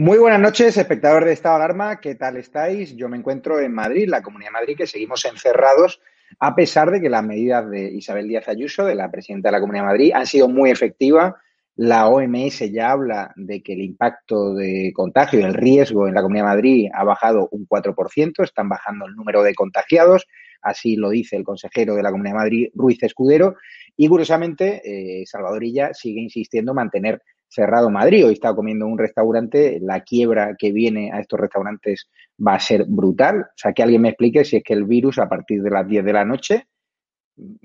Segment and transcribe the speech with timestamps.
[0.00, 2.00] Muy buenas noches, espectador de Estado de Alarma.
[2.00, 2.96] ¿Qué tal estáis?
[2.96, 6.00] Yo me encuentro en Madrid, la Comunidad de Madrid, que seguimos encerrados
[6.38, 9.60] a pesar de que las medidas de Isabel Díaz Ayuso, de la presidenta de la
[9.60, 11.34] Comunidad de Madrid, han sido muy efectivas.
[11.76, 16.44] La OMS ya habla de que el impacto de contagio el riesgo en la Comunidad
[16.44, 20.26] de Madrid ha bajado un 4%, están bajando el número de contagiados,
[20.62, 23.56] así lo dice el consejero de la Comunidad de Madrid, Ruiz Escudero,
[23.98, 28.26] y curiosamente, eh, Salvadorilla sigue insistiendo en mantener cerrado Madrid.
[28.26, 32.60] Hoy estaba comiendo en un restaurante, la quiebra que viene a estos restaurantes va a
[32.60, 33.40] ser brutal.
[33.42, 35.86] O sea, que alguien me explique si es que el virus a partir de las
[35.86, 36.66] 10 de la noche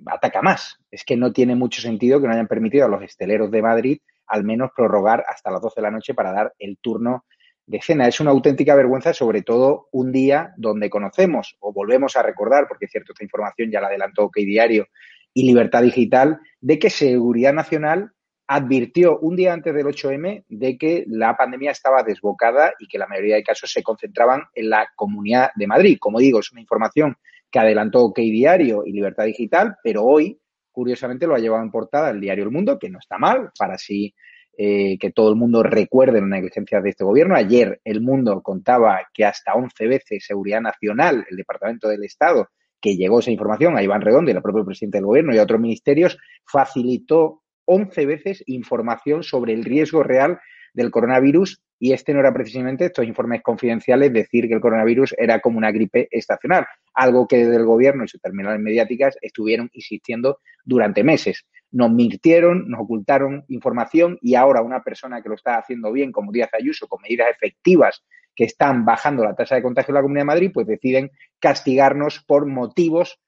[0.07, 0.77] ataca más.
[0.89, 3.97] Es que no tiene mucho sentido que no hayan permitido a los esteleros de Madrid
[4.27, 7.25] al menos prorrogar hasta las 12 de la noche para dar el turno
[7.67, 8.07] de cena.
[8.07, 12.85] Es una auténtica vergüenza, sobre todo un día donde conocemos o volvemos a recordar, porque
[12.85, 14.87] es cierto, esta información ya la adelantó OK Diario
[15.31, 18.14] y Libertad Digital, de que Seguridad Nacional
[18.47, 23.07] advirtió un día antes del 8M de que la pandemia estaba desbocada y que la
[23.07, 25.97] mayoría de casos se concentraban en la Comunidad de Madrid.
[25.99, 27.15] Como digo, es una información
[27.49, 30.39] que adelantó OK Diario y Libertad Digital, pero hoy,
[30.71, 33.75] curiosamente, lo ha llevado en portada el diario El Mundo, que no está mal, para
[33.75, 34.13] así
[34.57, 37.35] eh, que todo el mundo recuerde la negligencia de este gobierno.
[37.35, 42.95] Ayer El Mundo contaba que hasta 11 veces Seguridad Nacional, el Departamento del Estado, que
[42.95, 45.59] llegó esa información a Iván Redondo y al propio presidente del gobierno y a otros
[45.59, 50.39] ministerios, facilitó 11 veces información sobre el riesgo real
[50.73, 55.39] del coronavirus y este no era precisamente estos informes confidenciales decir que el coronavirus era
[55.39, 60.39] como una gripe estacional, algo que desde el gobierno y sus terminales mediáticas estuvieron insistiendo
[60.63, 61.45] durante meses.
[61.71, 66.31] Nos mintiera,n nos ocultaron información y ahora una persona que lo está haciendo bien, como
[66.31, 68.03] Díaz Ayuso, con medidas efectivas
[68.35, 72.23] que están bajando la tasa de contagio en la Comunidad de Madrid, pues deciden castigarnos
[72.25, 73.19] por motivos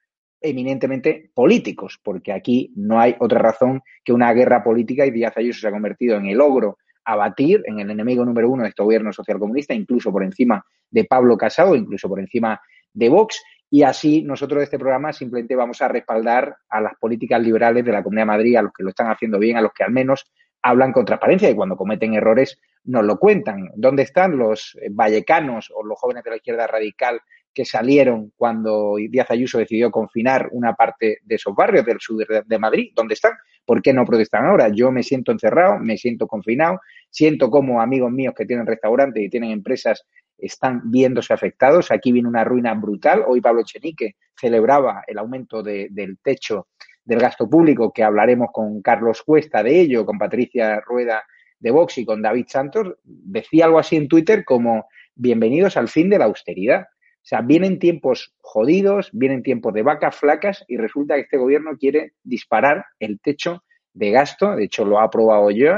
[0.41, 5.61] eminentemente políticos, porque aquí no hay otra razón que una guerra política y Díaz Ayuso
[5.61, 8.83] se ha convertido en el ogro a batir, en el enemigo número uno de este
[8.83, 12.59] gobierno socialcomunista, incluso por encima de Pablo Casado, incluso por encima
[12.93, 17.41] de Vox, y así nosotros de este programa simplemente vamos a respaldar a las políticas
[17.41, 19.73] liberales de la Comunidad de Madrid, a los que lo están haciendo bien, a los
[19.73, 20.31] que al menos
[20.61, 23.69] hablan con transparencia y cuando cometen errores nos lo cuentan.
[23.75, 27.21] ¿Dónde están los vallecanos o los jóvenes de la izquierda radical
[27.57, 32.59] que salieron cuando Díaz Ayuso decidió confinar una parte de esos barrios del sur de
[32.59, 32.91] Madrid.
[32.93, 33.31] ¿Dónde están?
[33.65, 34.69] ¿Por qué no protestan ahora?
[34.69, 39.29] Yo me siento encerrado, me siento confinado, siento como amigos míos que tienen restaurantes y
[39.31, 40.05] tienen empresas
[40.37, 41.89] están viéndose afectados.
[41.89, 43.23] Aquí viene una ruina brutal.
[43.25, 46.67] Hoy Pablo Chenique celebraba el aumento del techo
[47.03, 51.23] del gasto público, que hablaremos con Carlos Cuesta de ello, con Patricia Rueda
[51.57, 52.97] de Vox y con David Santos.
[53.03, 56.85] Decía algo así en Twitter como bienvenidos al fin de la austeridad.
[57.27, 61.71] O sea, vienen tiempos jodidos, vienen tiempos de vacas flacas y resulta que este gobierno
[61.77, 65.73] quiere disparar el techo de gasto, de hecho lo ha aprobado yo,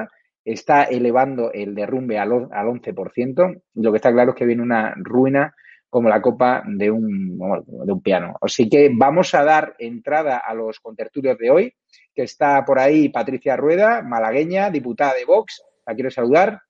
[0.45, 4.61] está elevando el derrumbe al, al 11%, y lo que está claro es que viene
[4.61, 5.55] una ruina
[5.89, 8.35] como la copa de un, de un piano.
[8.41, 11.73] Así que vamos a dar entrada a los contertulios de hoy,
[12.13, 15.63] que está por ahí Patricia Rueda, malagueña, diputada de Vox.
[15.87, 16.61] La quiero saludar.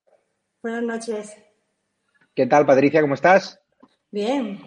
[0.63, 1.35] Buenas noches.
[2.33, 3.01] ¿Qué tal, Patricia?
[3.01, 3.59] ¿Cómo estás?
[4.11, 4.59] Bien,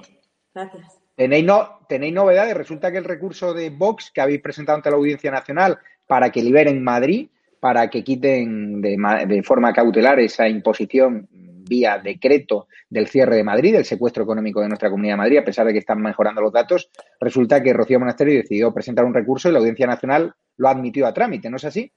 [0.55, 0.99] gracias.
[1.17, 2.57] Tenéis, no, tenéis novedades.
[2.57, 6.43] Resulta que el recurso de Vox que habéis presentado ante la Audiencia Nacional para que
[6.43, 7.29] liberen Madrid,
[7.61, 8.97] para que quiten de,
[9.27, 14.69] de forma cautelar esa imposición vía decreto del cierre de Madrid, del secuestro económico de
[14.69, 16.91] nuestra Comunidad de Madrid, a pesar de que están mejorando los datos,
[17.21, 21.15] resulta que Rocío Monasterio decidió presentar un recurso y la Audiencia Nacional lo admitió a
[21.15, 21.93] trámite, ¿no es así?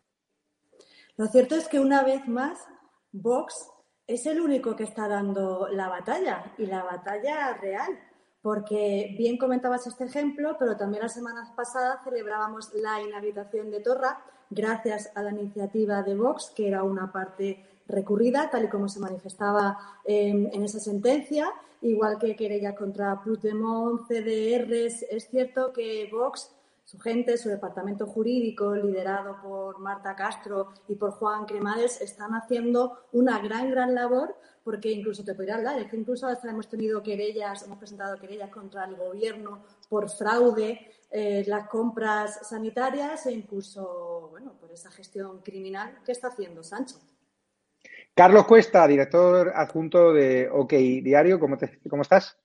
[1.18, 2.60] Lo cierto es que una vez más
[3.12, 3.70] Vox
[4.08, 8.00] es el único que está dando la batalla y la batalla real.
[8.42, 14.24] Porque bien comentabas este ejemplo, pero también la semana pasada celebrábamos la inhabitación de Torra
[14.52, 19.00] gracias a la iniciativa de Vox, que era una parte recurrida, tal y como se
[19.00, 25.04] manifestaba en, en esa sentencia, igual que querella contra Puigdemont, CDRs.
[25.10, 26.55] Es cierto que Vox
[26.86, 33.08] su gente, su departamento jurídico, liderado por Marta Castro y por Juan Cremades, están haciendo
[33.12, 37.02] una gran, gran labor, porque incluso te podría hablar, es que incluso hasta hemos tenido
[37.02, 44.28] querellas, hemos presentado querellas contra el gobierno por fraude, eh, las compras sanitarias e incluso,
[44.30, 46.98] bueno, por esa gestión criminal que está haciendo Sancho.
[48.14, 51.58] Carlos Cuesta, director adjunto de OK Diario, ¿cómo,
[51.90, 52.38] cómo estás?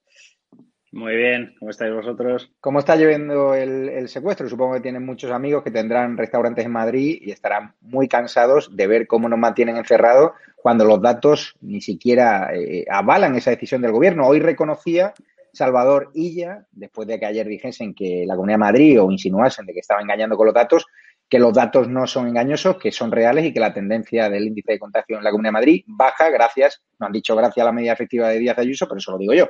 [0.93, 2.51] Muy bien, ¿cómo estáis vosotros?
[2.61, 4.49] ¿Cómo está llevando el, secuestro?
[4.49, 8.89] Supongo que tienen muchos amigos que tendrán restaurantes en Madrid y estarán muy cansados de
[8.89, 13.93] ver cómo nos mantienen encerrados cuando los datos ni siquiera eh, avalan esa decisión del
[13.93, 14.27] gobierno.
[14.27, 15.15] Hoy reconocía
[15.53, 19.75] Salvador Illa, después de que ayer dijesen que la Comunidad de Madrid o insinuasen de
[19.75, 20.87] que estaba engañando con los datos,
[21.29, 24.73] que los datos no son engañosos, que son reales y que la tendencia del índice
[24.73, 27.73] de contagio en la Comunidad de Madrid baja gracias, no han dicho gracias a la
[27.73, 29.47] medida efectiva de Díaz Ayuso, pero eso lo digo yo.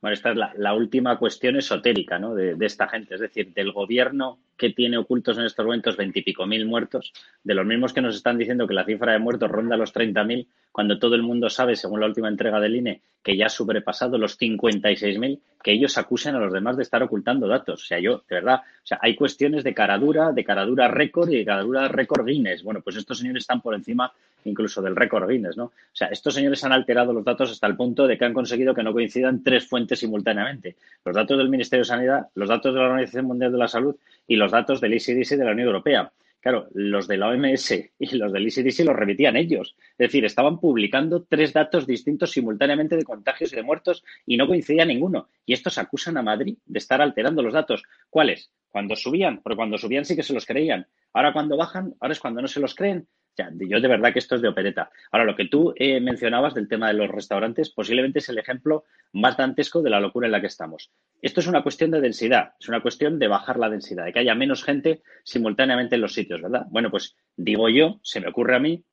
[0.00, 2.34] Bueno, esta es la, última cuestión esotérica ¿no?
[2.34, 6.66] de, esta gente, es decir, del gobierno que tiene ocultos en estos momentos veintipico mil
[6.66, 9.90] muertos, de los mismos que nos están diciendo que la cifra de muertos ronda los
[9.90, 13.46] treinta mil, cuando todo el mundo sabe, según la última entrega del INE, que ya
[13.46, 17.02] ha sobrepasado los cincuenta y seis mil, que ellos acusen a los demás de estar
[17.02, 17.82] ocultando datos.
[17.82, 21.38] O sea, yo, de verdad, o sea, hay cuestiones de caradura, de caradura récord y
[21.38, 22.62] de caradura récord Guinness.
[22.62, 24.12] Bueno, pues estos señores están por encima
[24.44, 25.64] incluso del récord Guinness, ¿no?
[25.64, 28.74] O sea, estos señores han alterado los datos hasta el punto de que han conseguido
[28.74, 30.76] que no coincidan tres fuentes simultáneamente.
[31.04, 33.96] Los datos del Ministerio de Sanidad, los datos de la Organización Mundial de la Salud
[34.26, 36.12] y los datos del ECDC de la Unión Europea.
[36.40, 39.76] Claro, los de la OMS y los del ECDC los remitían ellos.
[39.92, 44.46] Es decir, estaban publicando tres datos distintos simultáneamente de contagios y de muertos y no
[44.46, 45.28] coincidía ninguno.
[45.44, 47.82] Y estos acusan a Madrid de estar alterando los datos.
[48.08, 48.50] ¿Cuáles?
[48.70, 50.86] Cuando subían, porque cuando subían sí que se los creían.
[51.12, 53.06] Ahora cuando bajan, ahora es cuando no se los creen
[53.36, 54.90] yo de verdad que esto es de opereta.
[55.10, 58.84] Ahora, lo que tú eh, mencionabas del tema de los restaurantes posiblemente es el ejemplo
[59.12, 60.90] más dantesco de la locura en la que estamos.
[61.22, 64.20] Esto es una cuestión de densidad, es una cuestión de bajar la densidad, de que
[64.20, 66.66] haya menos gente simultáneamente en los sitios, ¿verdad?
[66.70, 68.84] Bueno, pues digo yo, se me ocurre a mí,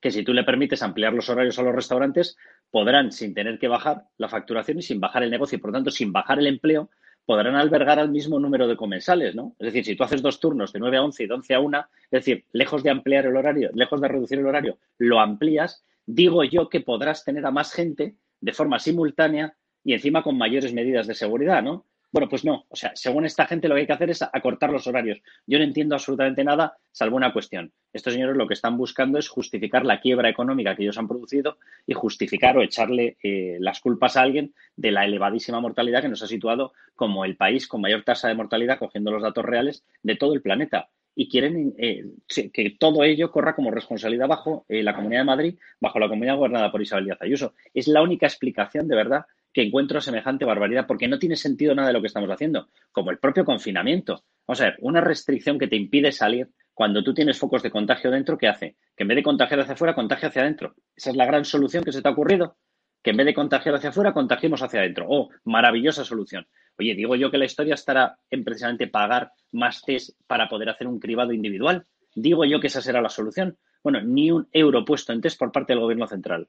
[0.00, 2.36] que si tú le permites ampliar los horarios a los restaurantes,
[2.70, 5.90] podrán, sin tener que bajar la facturación y sin bajar el negocio y, por tanto,
[5.90, 6.90] sin bajar el empleo,
[7.24, 9.54] podrán albergar al mismo número de comensales, ¿no?
[9.58, 11.60] Es decir, si tú haces dos turnos de 9 a 11 y de 11 a
[11.60, 15.84] 1, es decir, lejos de ampliar el horario, lejos de reducir el horario, lo amplías,
[16.06, 20.72] digo yo que podrás tener a más gente de forma simultánea y encima con mayores
[20.72, 21.86] medidas de seguridad, ¿no?
[22.12, 22.66] Bueno, pues no.
[22.68, 25.22] O sea, según esta gente lo que hay que hacer es acortar los horarios.
[25.46, 27.72] Yo no entiendo absolutamente nada, salvo una cuestión.
[27.90, 31.56] Estos señores lo que están buscando es justificar la quiebra económica que ellos han producido
[31.86, 36.22] y justificar o echarle eh, las culpas a alguien de la elevadísima mortalidad que nos
[36.22, 40.16] ha situado como el país con mayor tasa de mortalidad, cogiendo los datos reales de
[40.16, 42.04] todo el planeta y quieren eh,
[42.52, 46.36] que todo ello corra como responsabilidad bajo eh, la Comunidad de Madrid, bajo la comunidad
[46.36, 47.54] gobernada por Isabel Díaz Ayuso.
[47.74, 51.88] Es la única explicación de verdad que encuentro semejante barbaridad, porque no tiene sentido nada
[51.88, 54.24] de lo que estamos haciendo, como el propio confinamiento.
[54.46, 58.10] Vamos a ver, una restricción que te impide salir cuando tú tienes focos de contagio
[58.10, 58.76] dentro, ¿qué hace?
[58.96, 60.74] Que en vez de contagiar hacia afuera, contagia hacia adentro.
[60.96, 62.56] Esa es la gran solución que se te ha ocurrido,
[63.02, 65.06] que en vez de contagiar hacia afuera, contagiemos hacia adentro.
[65.08, 66.46] Oh, maravillosa solución.
[66.78, 70.86] Oye, digo yo que la historia estará en precisamente pagar más test para poder hacer
[70.86, 71.86] un cribado individual.
[72.14, 73.58] Digo yo que esa será la solución.
[73.82, 76.48] Bueno, ni un euro puesto en test por parte del gobierno central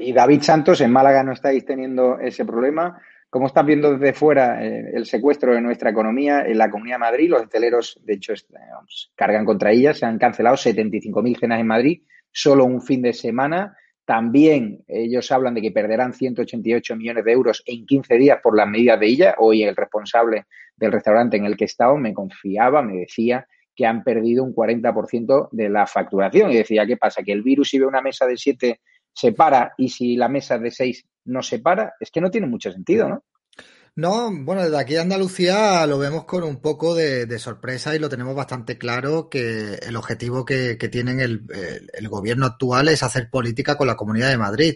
[0.00, 3.00] y David Santos, en Málaga no estáis teniendo ese problema.
[3.28, 7.00] ¿Cómo estás viendo desde fuera eh, el secuestro de nuestra economía en la Comunidad de
[7.00, 7.30] Madrid?
[7.30, 8.34] Los hoteleros, de hecho,
[9.14, 9.98] cargan contra ellas.
[9.98, 13.76] Se han cancelado 75.000 cenas en Madrid, solo un fin de semana.
[14.04, 18.68] También ellos hablan de que perderán 188 millones de euros en 15 días por las
[18.68, 19.34] medidas de ella.
[19.38, 20.46] Hoy el responsable
[20.76, 24.54] del restaurante en el que he estado me confiaba, me decía que han perdido un
[24.54, 26.52] 40% de la facturación.
[26.52, 27.22] Y decía, ¿qué pasa?
[27.22, 28.80] Que el virus, si ve una mesa de siete
[29.16, 32.46] se para y si la mesa de seis no se para, es que no tiene
[32.46, 33.24] mucho sentido, ¿no?
[33.96, 38.10] No, bueno, desde aquí a Andalucía lo vemos con un poco de, sorpresa y lo
[38.10, 43.86] tenemos bastante claro que el objetivo que, tienen el, gobierno actual es hacer política con
[43.86, 44.74] la Comunidad de Madrid.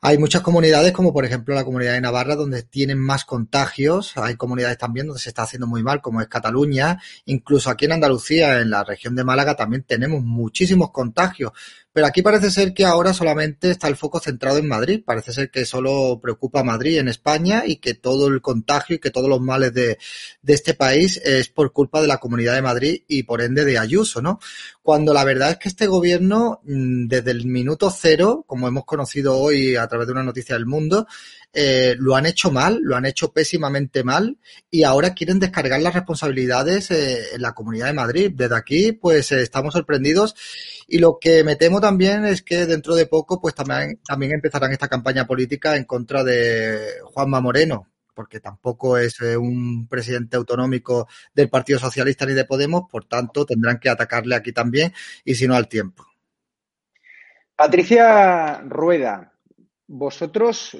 [0.00, 4.16] Hay muchas comunidades, como por ejemplo la comunidad de Navarra, donde tienen más contagios.
[4.16, 7.00] Hay comunidades también donde se está haciendo muy mal, como es Cataluña.
[7.24, 11.50] Incluso aquí en Andalucía, en la región de Málaga, también tenemos muchísimos contagios.
[11.96, 15.02] Pero aquí parece ser que ahora solamente está el foco centrado en Madrid.
[15.02, 18.98] Parece ser que solo preocupa a Madrid en España y que todo el contagio y
[18.98, 19.96] que todos los males de,
[20.42, 23.78] de este país es por culpa de la Comunidad de Madrid y por ende de
[23.78, 24.40] Ayuso, ¿no?
[24.82, 29.38] Cuando la verdad es que este gobierno, mm, desde el minuto cero, como hemos conocido
[29.38, 31.06] hoy a través de una noticia del mundo,
[31.52, 34.38] eh, lo han hecho mal, lo han hecho pésimamente mal
[34.70, 38.32] y ahora quieren descargar las responsabilidades eh, en la Comunidad de Madrid.
[38.34, 40.34] Desde aquí, pues eh, estamos sorprendidos
[40.86, 44.72] y lo que me temo también es que dentro de poco, pues también, también empezarán
[44.72, 51.48] esta campaña política en contra de Juanma Moreno, porque tampoco es un presidente autonómico del
[51.48, 54.92] Partido Socialista ni de Podemos, por tanto tendrán que atacarle aquí también
[55.24, 56.06] y si no al tiempo.
[57.56, 59.32] Patricia Rueda,
[59.86, 60.76] vosotros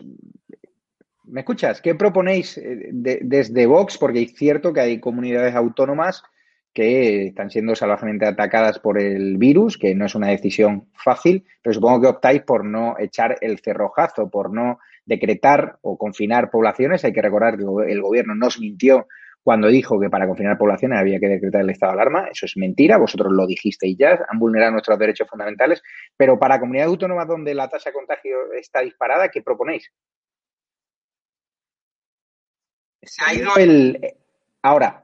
[1.26, 1.80] ¿Me escuchas?
[1.80, 3.99] ¿Qué proponéis eh, desde Vox?
[3.99, 6.23] Porque es cierto que hay comunidades autónomas
[6.73, 11.75] que están siendo salvajemente atacadas por el virus, que no es una decisión fácil, pero
[11.75, 17.04] supongo que optáis por no echar el cerrojazo, por no decretar o confinar poblaciones.
[17.04, 19.06] Hay que recordar que el gobierno nos mintió
[19.42, 22.28] cuando dijo que para confinar poblaciones había que decretar el estado de alarma.
[22.30, 25.83] Eso es mentira, vosotros lo dijisteis ya, han vulnerado nuestros derechos fundamentales.
[26.16, 29.90] Pero para comunidades autónomas donde la tasa de contagio está disparada, ¿qué proponéis?
[33.06, 34.16] Se ha ido el.
[34.62, 35.02] Ahora.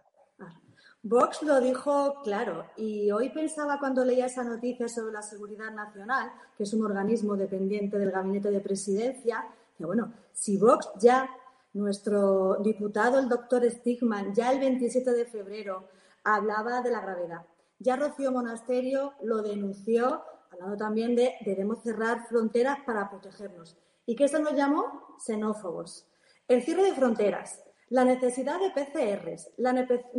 [1.05, 6.31] Vox lo dijo claro y hoy pensaba cuando leía esa noticia sobre la Seguridad Nacional,
[6.57, 9.45] que es un organismo dependiente del gabinete de presidencia,
[9.77, 11.29] que bueno, si Vox ya,
[11.73, 15.89] nuestro diputado, el doctor Stigman, ya el 27 de febrero
[16.23, 17.47] hablaba de la gravedad,
[17.81, 23.77] ya Rocío Monasterio lo denunció, hablando también de debemos cerrar fronteras para protegernos.
[24.07, 25.17] ¿Y qué se nos llamó?
[25.19, 26.07] Xenófobos.
[26.47, 27.62] El cierre de fronteras,
[27.93, 29.75] la necesidad de PCRs, la,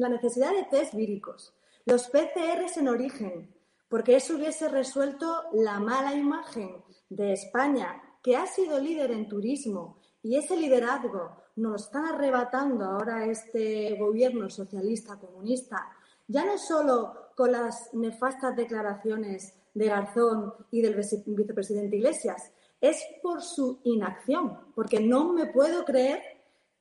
[0.07, 3.51] necesidad de test víricos, los PCRs en origen,
[3.89, 9.97] porque eso hubiese resuelto la mala imagen de España, que ha sido líder en turismo,
[10.21, 15.89] y ese liderazgo nos lo arrebatando ahora este gobierno socialista comunista,
[16.27, 23.41] ya no solo con las nefastas declaraciones de Garzón y del vicepresidente Iglesias, es por
[23.41, 26.21] su inacción, porque no me puedo creer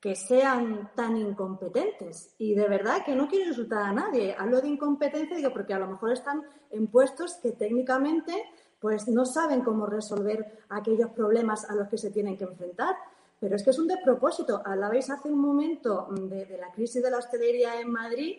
[0.03, 2.35] que sean tan incompetentes.
[2.37, 4.35] Y de verdad que no quiero insultar a nadie.
[4.37, 6.43] Hablo de incompetencia, digo, porque a lo mejor están
[6.73, 8.35] en puestos que técnicamente
[8.81, 12.97] pues no saben cómo resolver aquellos problemas a los que se tienen que enfrentar.
[13.39, 14.61] Pero es que es un despropósito.
[14.65, 18.39] Hablabais hace un momento de, la crisis de la hostelería en Madrid,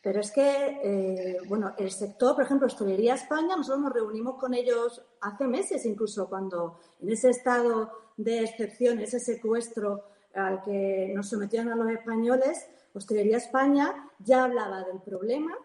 [0.00, 4.54] pero es que, eh, bueno, el sector, por ejemplo, Hostelería España, nosotros nos reunimos con
[4.54, 11.28] ellos hace meses, incluso cuando en ese estado de excepción, ese secuestro al que nos
[11.28, 15.56] sometieron a los españoles, Hostelería España ya hablaba del problema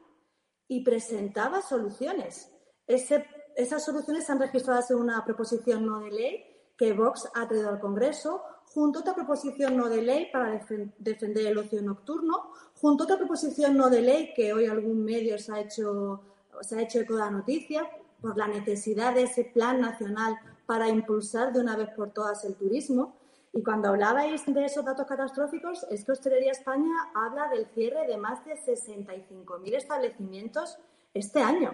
[0.68, 2.52] y presentaba soluciones.
[2.88, 6.46] esas soluciones están registradas en una proposición no de ley
[6.78, 10.62] que Vox ha traído al Congreso, junto a otra proposición no de ley para
[10.98, 15.38] defender el ocio nocturno, junto a otra proposición no de ley que hoy algún medio
[15.38, 16.22] se ha hecho,
[16.62, 17.90] se ha hecho eco de la noticia
[18.22, 22.56] por la necesidad de ese plan nacional para impulsar de una vez por todas el
[22.56, 23.16] turismo.
[23.56, 28.18] Y cuando hablabais de esos datos catastróficos, es que Hostelería España habla del cierre de
[28.18, 30.78] más de 65.000 establecimientos
[31.14, 31.72] este año.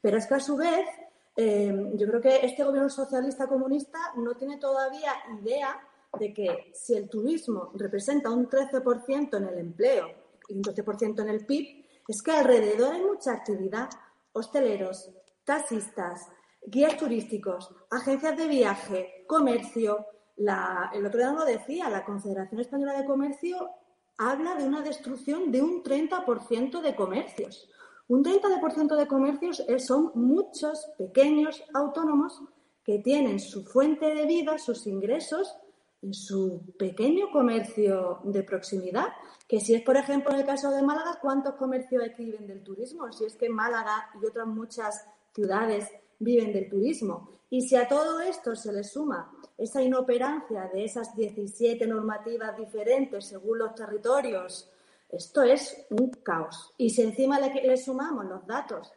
[0.00, 0.86] Pero es que a su vez,
[1.34, 5.76] eh, yo creo que este gobierno socialista comunista no tiene todavía idea
[6.20, 10.06] de que si el turismo representa un 13% en el empleo
[10.48, 13.90] y un 12% en el PIB, es que alrededor hay mucha actividad.
[14.34, 15.10] Hosteleros,
[15.44, 16.28] taxistas,
[16.64, 23.06] guías turísticos, agencias de viaje, comercio, el otro día lo decía, la Confederación Española de
[23.06, 23.70] Comercio
[24.18, 27.68] habla de una destrucción de un 30% de comercios.
[28.08, 32.42] Un 30% de comercios son muchos pequeños autónomos
[32.84, 35.56] que tienen su fuente de vida, sus ingresos
[36.02, 39.06] en su pequeño comercio de proximidad,
[39.48, 42.46] que si es, por ejemplo, en el caso de Málaga, ¿cuántos comercios hay que viven
[42.46, 43.10] del turismo?
[43.10, 45.88] Si es que Málaga y otras muchas ciudades
[46.18, 47.30] viven del turismo.
[47.48, 53.26] Y si a todo esto se le suma esa inoperancia de esas 17 normativas diferentes
[53.26, 54.70] según los territorios,
[55.08, 56.72] esto es un caos.
[56.76, 58.92] Y si encima le, sumamos los datos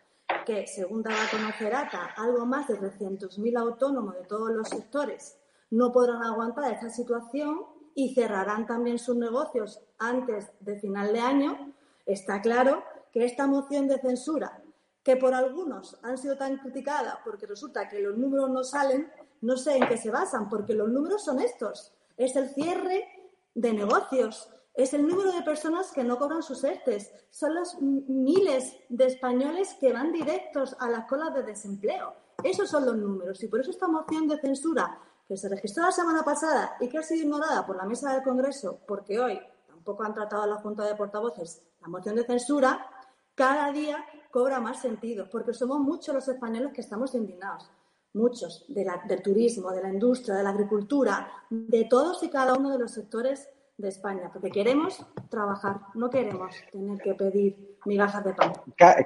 [0.46, 5.38] que, según daba a conocer ATA, algo más de 300.000 autónomos de todos los sectores
[5.70, 11.74] no podrán aguantar esta situación y cerrarán también sus negocios antes de final de año,
[12.06, 14.62] está claro que esta moción de censura,
[15.04, 19.58] que por algunos han sido tan criticada porque resulta que los números no salen, no
[19.58, 21.94] sé en qué se basan, porque los números son estos.
[22.18, 23.06] Es el cierre
[23.54, 28.78] de negocios, es el número de personas que no cobran sus ERTES, son los miles
[28.90, 32.14] de españoles que van directos a las colas de desempleo.
[32.44, 35.92] Esos son los números y por eso esta moción de censura que se registró la
[35.92, 40.04] semana pasada y que ha sido ignorada por la mesa del Congreso porque hoy tampoco
[40.04, 42.88] han tratado la Junta de Portavoces la moción de censura,
[43.34, 47.70] cada día cobra más sentido porque somos muchos los españoles que estamos indignados
[48.14, 52.80] muchos, del turismo, de la industria, de la agricultura, de todos y cada uno de
[52.80, 58.54] los sectores de España, porque queremos trabajar, no queremos tener que pedir migajas de pan.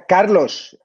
[0.08, 0.78] Carlos,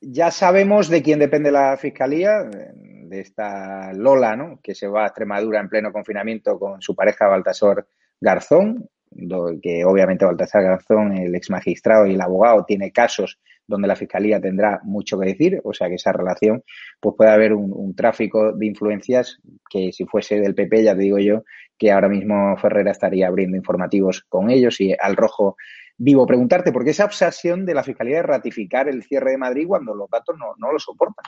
[0.00, 4.60] ya sabemos de quién depende la Fiscalía, de esta Lola, ¿no?
[4.62, 7.86] que se va a Extremadura en pleno confinamiento con su pareja Baltasar
[8.20, 8.88] Garzón,
[9.62, 14.40] que obviamente Baltasar Garzón, el ex magistrado y el abogado, tiene casos donde la fiscalía
[14.40, 16.62] tendrá mucho que decir, o sea que esa relación,
[17.00, 19.40] pues puede haber un, tráfico de influencias
[19.70, 21.44] que si fuese del PP, ya te digo yo,
[21.78, 25.56] que ahora mismo Ferrera estaría abriendo informativos con ellos y al rojo
[25.96, 26.26] vivo.
[26.26, 29.94] Preguntarte, ¿por qué esa obsesión de la fiscalía de ratificar el cierre de Madrid cuando
[29.94, 31.24] los datos no, no lo soportan?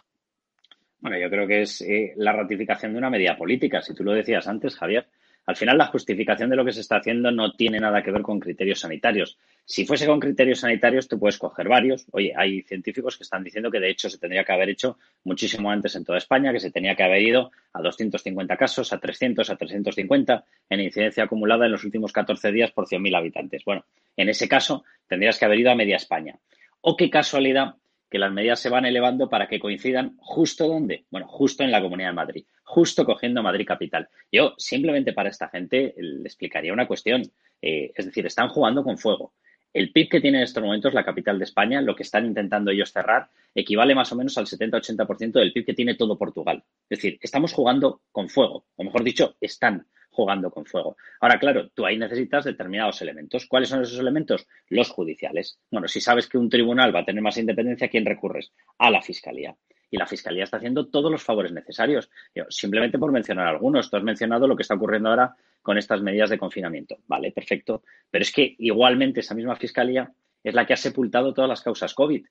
[1.00, 3.81] Bueno, yo creo que es eh, la ratificación de una medida política.
[3.81, 5.07] Si tú lo decías antes, Javier,
[5.47, 8.23] Al final, la justificación de lo que se está haciendo no tiene nada que ver
[8.23, 9.38] con criterios sanitarios.
[9.65, 12.05] Si fuese con criterios sanitarios, tú puedes coger varios.
[12.11, 15.71] Oye, hay científicos que están diciendo que de hecho se tendría que haber hecho muchísimo
[15.71, 19.49] antes en toda España, que se tenía que haber ido a 250 casos, a 300,
[19.49, 23.65] a 350 en incidencia acumulada en los últimos 14 días por 100.000 habitantes.
[23.65, 23.85] Bueno,
[24.17, 26.39] en ese caso tendrías que haber ido a media España.
[26.80, 27.76] O qué casualidad
[28.17, 31.83] que las medidas se van elevando para que coincidan justo donde, bueno, justo en la
[31.83, 34.09] Comunidad de Madrid, justo cogiendo Madrid capital.
[34.33, 37.21] Yo simplemente para esta gente le explicaría una cuestión,
[37.61, 39.35] eh, es decir, están jugando con fuego.
[39.71, 42.71] El PIB que tiene en estos momentos la capital de España, lo que están intentando
[42.71, 46.65] ellos cerrar, equivale más o menos al 70-80% del PIB que tiene todo Portugal.
[46.89, 50.97] Es decir, estamos jugando con fuego, o mejor dicho, están jugando con fuego.
[51.21, 53.47] Ahora, claro, tú ahí necesitas determinados elementos.
[53.47, 54.49] ¿Cuáles son esos elementos?
[54.69, 55.61] Los judiciales.
[55.71, 58.52] Bueno, si sabes que un tribunal va a tener más independencia, ¿a quién recurres?
[58.79, 59.55] A la Fiscalía.
[59.91, 62.11] Y la Fiscalía está haciendo todos los favores necesarios.
[62.49, 66.31] simplemente por mencionar algunos, tú has mencionado lo que está ocurriendo ahora con estas medidas
[66.31, 66.97] de confinamiento.
[67.07, 67.83] Vale, perfecto.
[68.11, 70.11] Pero es que igualmente esa misma Fiscalía
[70.43, 72.25] es la que ha sepultado todas las causas COVID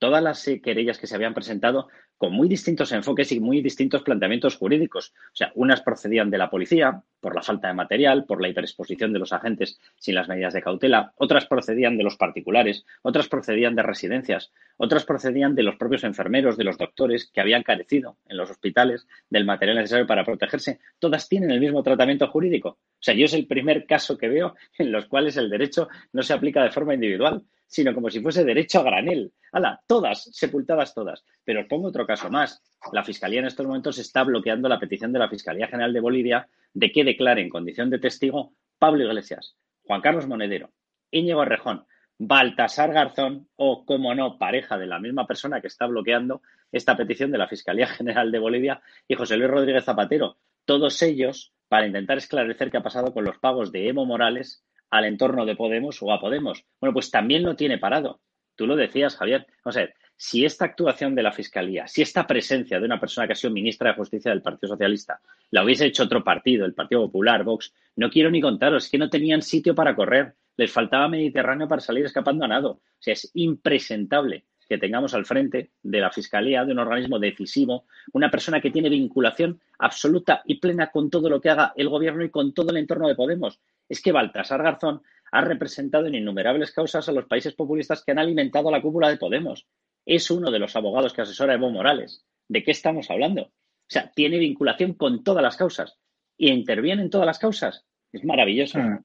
[0.00, 4.56] todas las querellas que se habían presentado con muy distintos enfoques y muy distintos planteamientos
[4.56, 5.14] jurídicos.
[5.32, 9.12] O sea, unas procedían de la policía por la falta de material, por la hiperexposición
[9.12, 13.76] de los agentes sin las medidas de cautela, otras procedían de los particulares, otras procedían
[13.76, 18.38] de residencias, otras procedían de los propios enfermeros, de los doctores que habían carecido en
[18.38, 20.80] los hospitales del material necesario para protegerse.
[20.98, 22.68] Todas tienen el mismo tratamiento jurídico.
[22.68, 26.22] O sea, yo es el primer caso que veo en los cuales el derecho no
[26.22, 29.32] se aplica de forma individual, sino como si fuese derecho a granel.
[29.52, 29.80] ¡Hala!
[29.86, 31.24] Todas, sepultadas todas.
[31.44, 32.60] Pero os pongo otro caso más.
[32.92, 36.48] La Fiscalía en estos momentos está bloqueando la petición de la Fiscalía General de Bolivia
[36.74, 40.70] de que declare en condición de testigo Pablo Iglesias, Juan Carlos Monedero,
[41.12, 41.86] Íñigo Rejón,
[42.18, 47.30] Baltasar Garzón o, como no, pareja de la misma persona que está bloqueando esta petición
[47.30, 50.38] de la Fiscalía General de Bolivia y José Luis Rodríguez Zapatero.
[50.64, 55.04] Todos ellos para intentar esclarecer qué ha pasado con los pagos de Evo Morales al
[55.04, 56.64] entorno de Podemos o a Podemos.
[56.80, 58.20] Bueno, pues también lo tiene parado.
[58.56, 59.46] Tú lo decías, Javier.
[59.64, 63.26] Vamos a ver, si esta actuación de la Fiscalía, si esta presencia de una persona
[63.26, 66.74] que ha sido ministra de Justicia del Partido Socialista, la hubiese hecho otro partido, el
[66.74, 71.08] Partido Popular, Vox, no quiero ni contaros, que no tenían sitio para correr, les faltaba
[71.08, 72.70] Mediterráneo para salir escapando a nado.
[72.70, 77.86] O sea, es impresentable que tengamos al frente de la Fiscalía, de un organismo decisivo,
[78.12, 82.22] una persona que tiene vinculación absoluta y plena con todo lo que haga el gobierno
[82.22, 83.58] y con todo el entorno de Podemos.
[83.90, 88.18] Es que Baltasar Garzón ha representado en innumerables causas a los países populistas que han
[88.18, 89.66] alimentado la cúpula de Podemos.
[90.06, 92.24] Es uno de los abogados que asesora Evo Morales.
[92.48, 93.42] ¿De qué estamos hablando?
[93.42, 95.98] O sea, tiene vinculación con todas las causas
[96.38, 97.84] y interviene en todas las causas.
[98.10, 98.78] Es maravilloso.
[98.78, 99.04] Hmm.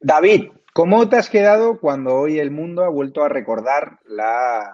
[0.00, 4.72] David, ¿Cómo te has quedado cuando hoy el mundo ha vuelto a recordar la,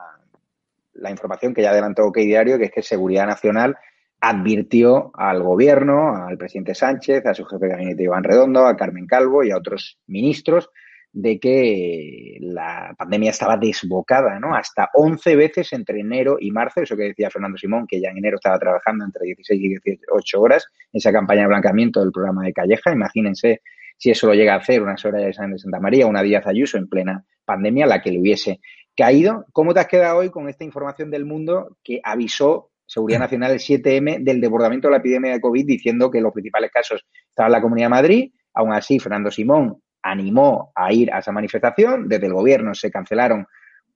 [1.08, 3.76] información que ya adelantó OK Diario, que es que Seguridad Nacional
[4.20, 9.06] advirtió al gobierno, al presidente Sánchez, a su jefe de gabinete Iván Redondo, a Carmen
[9.06, 10.70] Calvo y a otros ministros
[11.12, 14.54] de que la pandemia estaba desbocada, ¿no?
[14.54, 18.18] Hasta 11 veces entre enero y marzo, eso que decía Fernando Simón, que ya en
[18.18, 22.52] enero estaba trabajando entre 16 y 18 horas esa campaña de blanqueamiento del programa de
[22.52, 22.92] Calleja.
[22.92, 23.62] Imagínense
[23.96, 26.86] si eso lo llega a hacer una Soraya de Santa María, una Díaz Ayuso en
[26.86, 28.60] plena pandemia, la que le hubiese
[28.94, 29.46] caído.
[29.52, 33.58] ¿Cómo te has quedado hoy con esta información del mundo que avisó Seguridad Nacional el
[33.58, 37.52] 7M del desbordamiento de la epidemia de COVID diciendo que los principales casos estaban en
[37.52, 38.32] la Comunidad de Madrid?
[38.54, 42.08] Aún así, Fernando Simón animó a ir a esa manifestación.
[42.08, 43.46] Desde el gobierno se cancelaron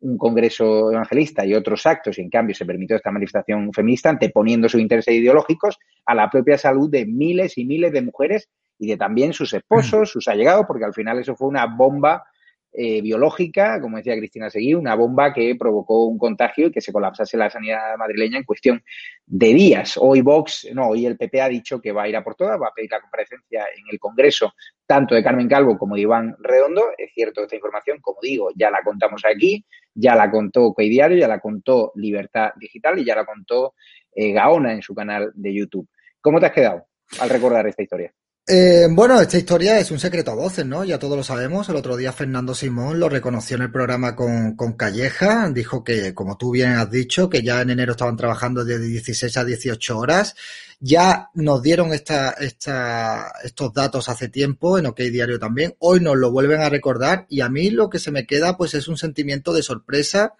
[0.01, 4.69] un congreso evangelista y otros actos y en cambio se permitió esta manifestación feminista anteponiendo
[4.69, 8.49] sus intereses ideológicos a la propia salud de miles y miles de mujeres
[8.79, 12.25] y de también sus esposos, sus allegados, porque al final eso fue una bomba
[12.73, 16.93] eh, biológica, como decía Cristina Seguí, una bomba que provocó un contagio y que se
[16.93, 18.83] colapsase la sanidad madrileña en cuestión
[19.27, 19.99] de días.
[20.01, 22.61] Hoy Vox, no, hoy el PP ha dicho que va a ir a por todas,
[22.61, 24.55] va a pedir la comparecencia en el Congreso
[24.87, 26.91] tanto de Carmen Calvo como de Iván Redondo.
[26.97, 31.19] Es cierto, esta información, como digo, ya la contamos aquí, ya la contó Coy Diario,
[31.19, 33.75] ya la contó Libertad Digital y ya la contó
[34.15, 35.89] eh, Gaona en su canal de YouTube.
[36.21, 36.87] ¿Cómo te has quedado
[37.21, 38.13] al recordar esta historia?
[38.53, 40.83] Eh, bueno, esta historia es un secreto a voces, ¿no?
[40.83, 41.69] Ya todos lo sabemos.
[41.69, 45.49] El otro día Fernando Simón lo reconoció en el programa con, con, Calleja.
[45.51, 49.37] Dijo que, como tú bien has dicho, que ya en enero estaban trabajando de 16
[49.37, 50.35] a 18 horas.
[50.83, 55.75] Ya nos dieron estos datos hace tiempo, en OK Diario también.
[55.79, 58.73] Hoy nos lo vuelven a recordar y a mí lo que se me queda pues
[58.73, 60.33] es un sentimiento de sorpresa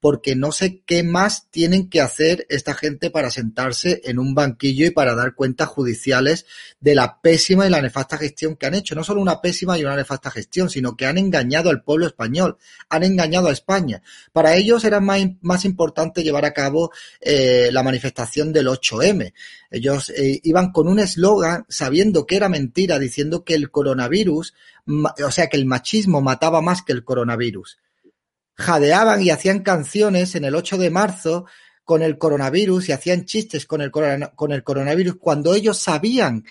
[0.00, 4.86] porque no sé qué más tienen que hacer esta gente para sentarse en un banquillo
[4.86, 6.46] y para dar cuentas judiciales
[6.78, 8.94] de la pésima y la nefasta gestión que han hecho.
[8.94, 12.58] No solo una pésima y una nefasta gestión, sino que han engañado al pueblo español,
[12.88, 14.02] han engañado a España.
[14.32, 19.32] Para ellos era más, importante llevar a cabo eh, la manifestación del 8M.
[19.70, 24.54] Ellos eh, iban con un eslogan sabiendo que era mentira, diciendo que el coronavirus,
[24.86, 27.78] o sea, que el machismo mataba más que el coronavirus.
[28.54, 31.46] Jadeaban y hacían canciones en el 8 de marzo
[31.84, 36.44] con el coronavirus y hacían chistes con el, con el coronavirus cuando ellos sabían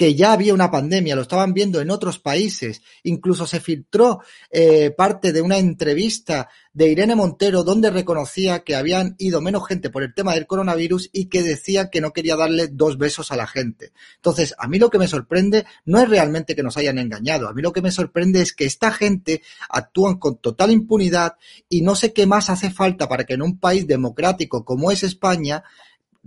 [0.00, 2.80] que ya había una pandemia, lo estaban viendo en otros países.
[3.02, 9.14] Incluso se filtró eh, parte de una entrevista de Irene Montero donde reconocía que habían
[9.18, 12.68] ido menos gente por el tema del coronavirus y que decía que no quería darle
[12.68, 13.92] dos besos a la gente.
[14.16, 17.52] Entonces, a mí lo que me sorprende no es realmente que nos hayan engañado, a
[17.52, 21.34] mí lo que me sorprende es que esta gente actúan con total impunidad
[21.68, 25.02] y no sé qué más hace falta para que en un país democrático como es
[25.02, 25.62] España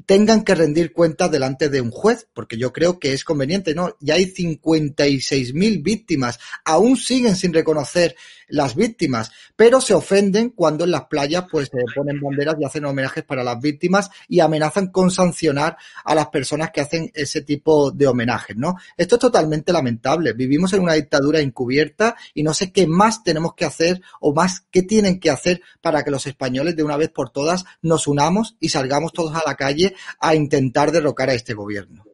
[0.06, 3.96] tengan que rendir cuentas delante de un juez, porque yo creo que es conveniente, ¿no?
[4.00, 8.16] Ya hay 56.000 víctimas, aún siguen sin reconocer
[8.54, 12.86] las víctimas, pero se ofenden cuando en las playas pues se ponen banderas y hacen
[12.86, 17.90] homenajes para las víctimas y amenazan con sancionar a las personas que hacen ese tipo
[17.90, 18.76] de homenajes, ¿no?
[18.96, 20.34] Esto es totalmente lamentable.
[20.34, 24.68] Vivimos en una dictadura encubierta y no sé qué más tenemos que hacer o más
[24.70, 28.56] qué tienen que hacer para que los españoles de una vez por todas nos unamos
[28.60, 32.06] y salgamos todos a la calle a intentar derrocar a este gobierno.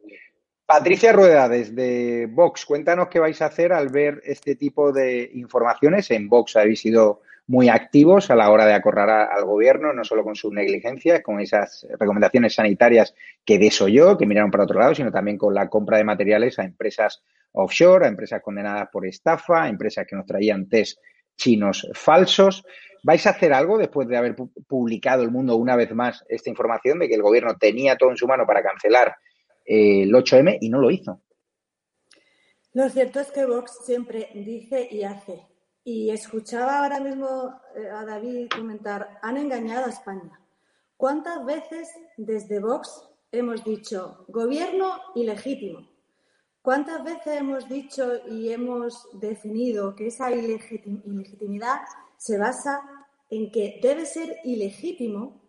[0.70, 6.12] Patricia Rueda, desde Vox, cuéntanos qué vais a hacer al ver este tipo de informaciones.
[6.12, 10.22] En Vox habéis sido muy activos a la hora de acorralar al gobierno, no solo
[10.22, 15.10] con su negligencia, con esas recomendaciones sanitarias que desoyó, que miraron para otro lado, sino
[15.10, 19.68] también con la compra de materiales a empresas offshore, a empresas condenadas por estafa, a
[19.68, 21.00] empresas que nos traían test
[21.36, 22.64] chinos falsos.
[23.02, 24.36] ¿Vais a hacer algo después de haber
[24.68, 28.16] publicado el mundo una vez más esta información de que el gobierno tenía todo en
[28.16, 29.16] su mano para cancelar
[29.70, 31.20] el 8M y no lo hizo.
[32.72, 35.46] Lo cierto es que Vox siempre dice y hace.
[35.84, 40.40] Y escuchaba ahora mismo eh, a David comentar, han engañado a España.
[40.96, 45.88] ¿Cuántas veces desde Vox hemos dicho gobierno ilegítimo?
[46.62, 51.80] ¿Cuántas veces hemos dicho y hemos definido que esa ilegitimidad
[52.18, 52.82] se basa
[53.30, 55.40] en que debe ser ilegítimo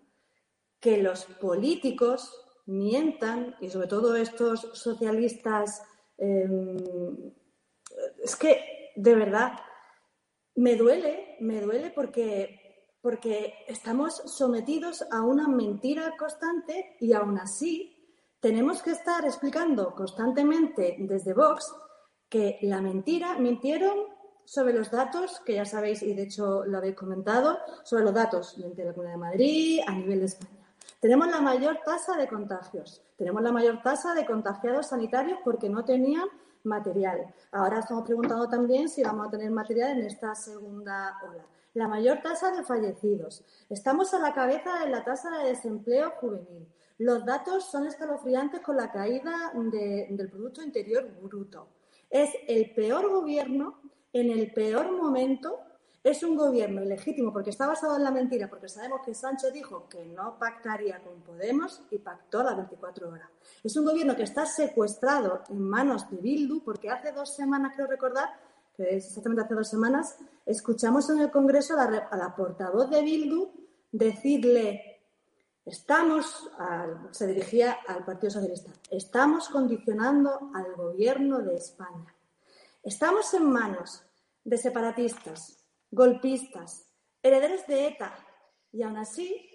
[0.79, 5.81] que los políticos mientan, y sobre todo estos socialistas,
[6.17, 6.77] em,
[8.23, 9.53] es que de verdad
[10.55, 17.97] me duele, me duele porque, porque estamos sometidos a una mentira constante y aún así
[18.39, 21.73] tenemos que estar explicando constantemente desde Vox
[22.27, 24.07] que la mentira, mintieron
[24.45, 28.55] sobre los datos, que ya sabéis y de hecho lo habéis comentado, sobre los datos
[28.57, 30.60] de la Comunidad de Madrid a nivel de España.
[31.01, 35.83] Tenemos la mayor tasa de contagios, tenemos la mayor tasa de contagiados sanitarios porque no
[35.83, 36.27] tenían
[36.63, 37.33] material.
[37.51, 41.43] Ahora estamos preguntando también si vamos a tener material en esta segunda ola.
[41.73, 43.43] La mayor tasa de fallecidos.
[43.67, 46.67] Estamos a la cabeza de la tasa de desempleo juvenil.
[46.99, 51.67] Los datos son escalofriantes con la caída del Producto Interior Bruto.
[52.11, 53.81] Es el peor gobierno
[54.13, 55.61] en el peor momento
[56.03, 59.87] es un gobierno ilegítimo porque está basado en la mentira, porque sabemos que Sánchez dijo
[59.87, 63.29] que no pactaría con Podemos y pactó las 24 horas.
[63.63, 67.87] Es un gobierno que está secuestrado en manos de Bildu porque hace dos semanas, creo
[67.87, 68.29] recordar,
[68.75, 73.51] que es exactamente hace dos semanas, escuchamos en el Congreso a la, portavoz de Bildu
[73.91, 75.03] decirle,
[75.63, 76.49] estamos,
[77.11, 82.15] se dirigía al Partido Socialista, estamos condicionando al gobierno de España.
[82.81, 84.03] Estamos en manos
[84.43, 85.60] de separatistas,
[85.91, 86.89] golpistas,
[87.21, 88.15] herederos de ETA.
[88.71, 89.49] Y aún así,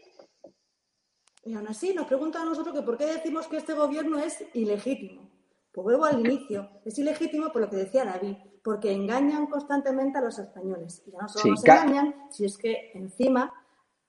[1.44, 4.44] y aún así nos preguntan a nosotros que por qué decimos que este gobierno es
[4.54, 5.30] ilegítimo.
[5.72, 6.70] Pues vuelvo al inicio.
[6.84, 11.02] Es ilegítimo por lo que decía David, porque engañan constantemente a los españoles.
[11.06, 13.52] Y ya no solo nos engañan, si es que encima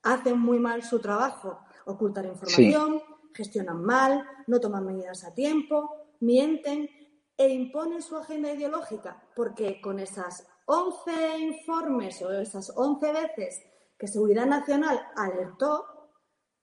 [0.04, 1.60] hacen muy mal su trabajo.
[1.86, 3.02] Ocultar información,
[3.34, 6.90] gestionan mal, no toman medidas a tiempo, mienten
[7.38, 13.64] e imponen su agenda ideológica, porque con esas 11 informes o esas 11 veces
[13.98, 15.86] que Seguridad Nacional alertó,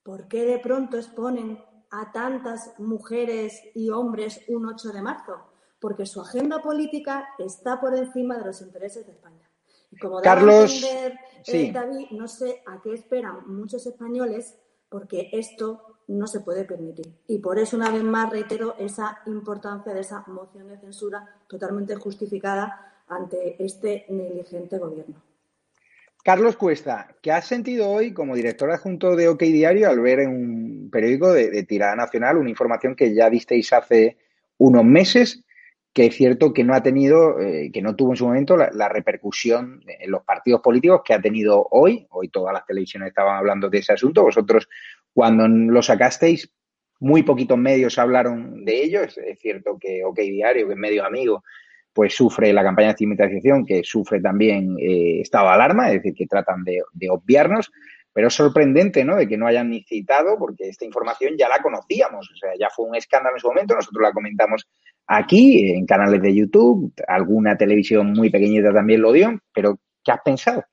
[0.03, 1.59] ¿por qué de pronto exponen
[1.91, 5.37] a tantas mujeres y hombres un 8 de marzo?
[5.81, 9.51] Porque su agenda política está por encima de los intereses de España.
[9.91, 14.59] Y como Carlos, entender, eh, David, no sé a qué esperan muchos españoles,
[14.91, 17.23] porque esto no se puede permitir.
[17.27, 21.97] Y por eso, una vez más, reitero esa importancia de esa moción de censura totalmente
[21.97, 25.23] justificada ante este negligente gobierno.
[26.25, 30.31] Carlos Cuesta, ¿qué has sentido hoy como director adjunto de OK Diario al ver en
[30.31, 34.17] un periódico de, tirada nacional una información que ya visteis hace
[34.57, 35.45] unos meses,
[35.93, 38.89] que es cierto que no ha tenido, eh, que no tuvo en su momento la,
[38.89, 42.07] repercusión en los partidos políticos que ha tenido hoy.
[42.09, 44.23] Hoy todas las televisiones estaban hablando de ese asunto.
[44.23, 44.67] Vosotros,
[45.13, 46.51] cuando lo sacasteis,
[47.01, 49.03] muy poquitos medios hablaron de ello.
[49.03, 51.45] Es, cierto que OK Diario, que es medio amigo,
[51.95, 56.15] pues sufre la campaña de estigmatización, que sufre también eh, estado de alarma, es decir,
[56.15, 57.71] que tratan de, de, obviarnos,
[58.13, 61.61] pero es sorprendente, ¿no?, de que no hayan ni citado, porque esta información ya la
[61.63, 64.67] conocíamos, o sea, ya fue un escándalo en su momento, nosotros la comentamos
[65.07, 70.21] aquí, en canales de YouTube, alguna televisión muy pequeñita también lo dio, pero ¿qué has
[70.25, 70.65] pensado?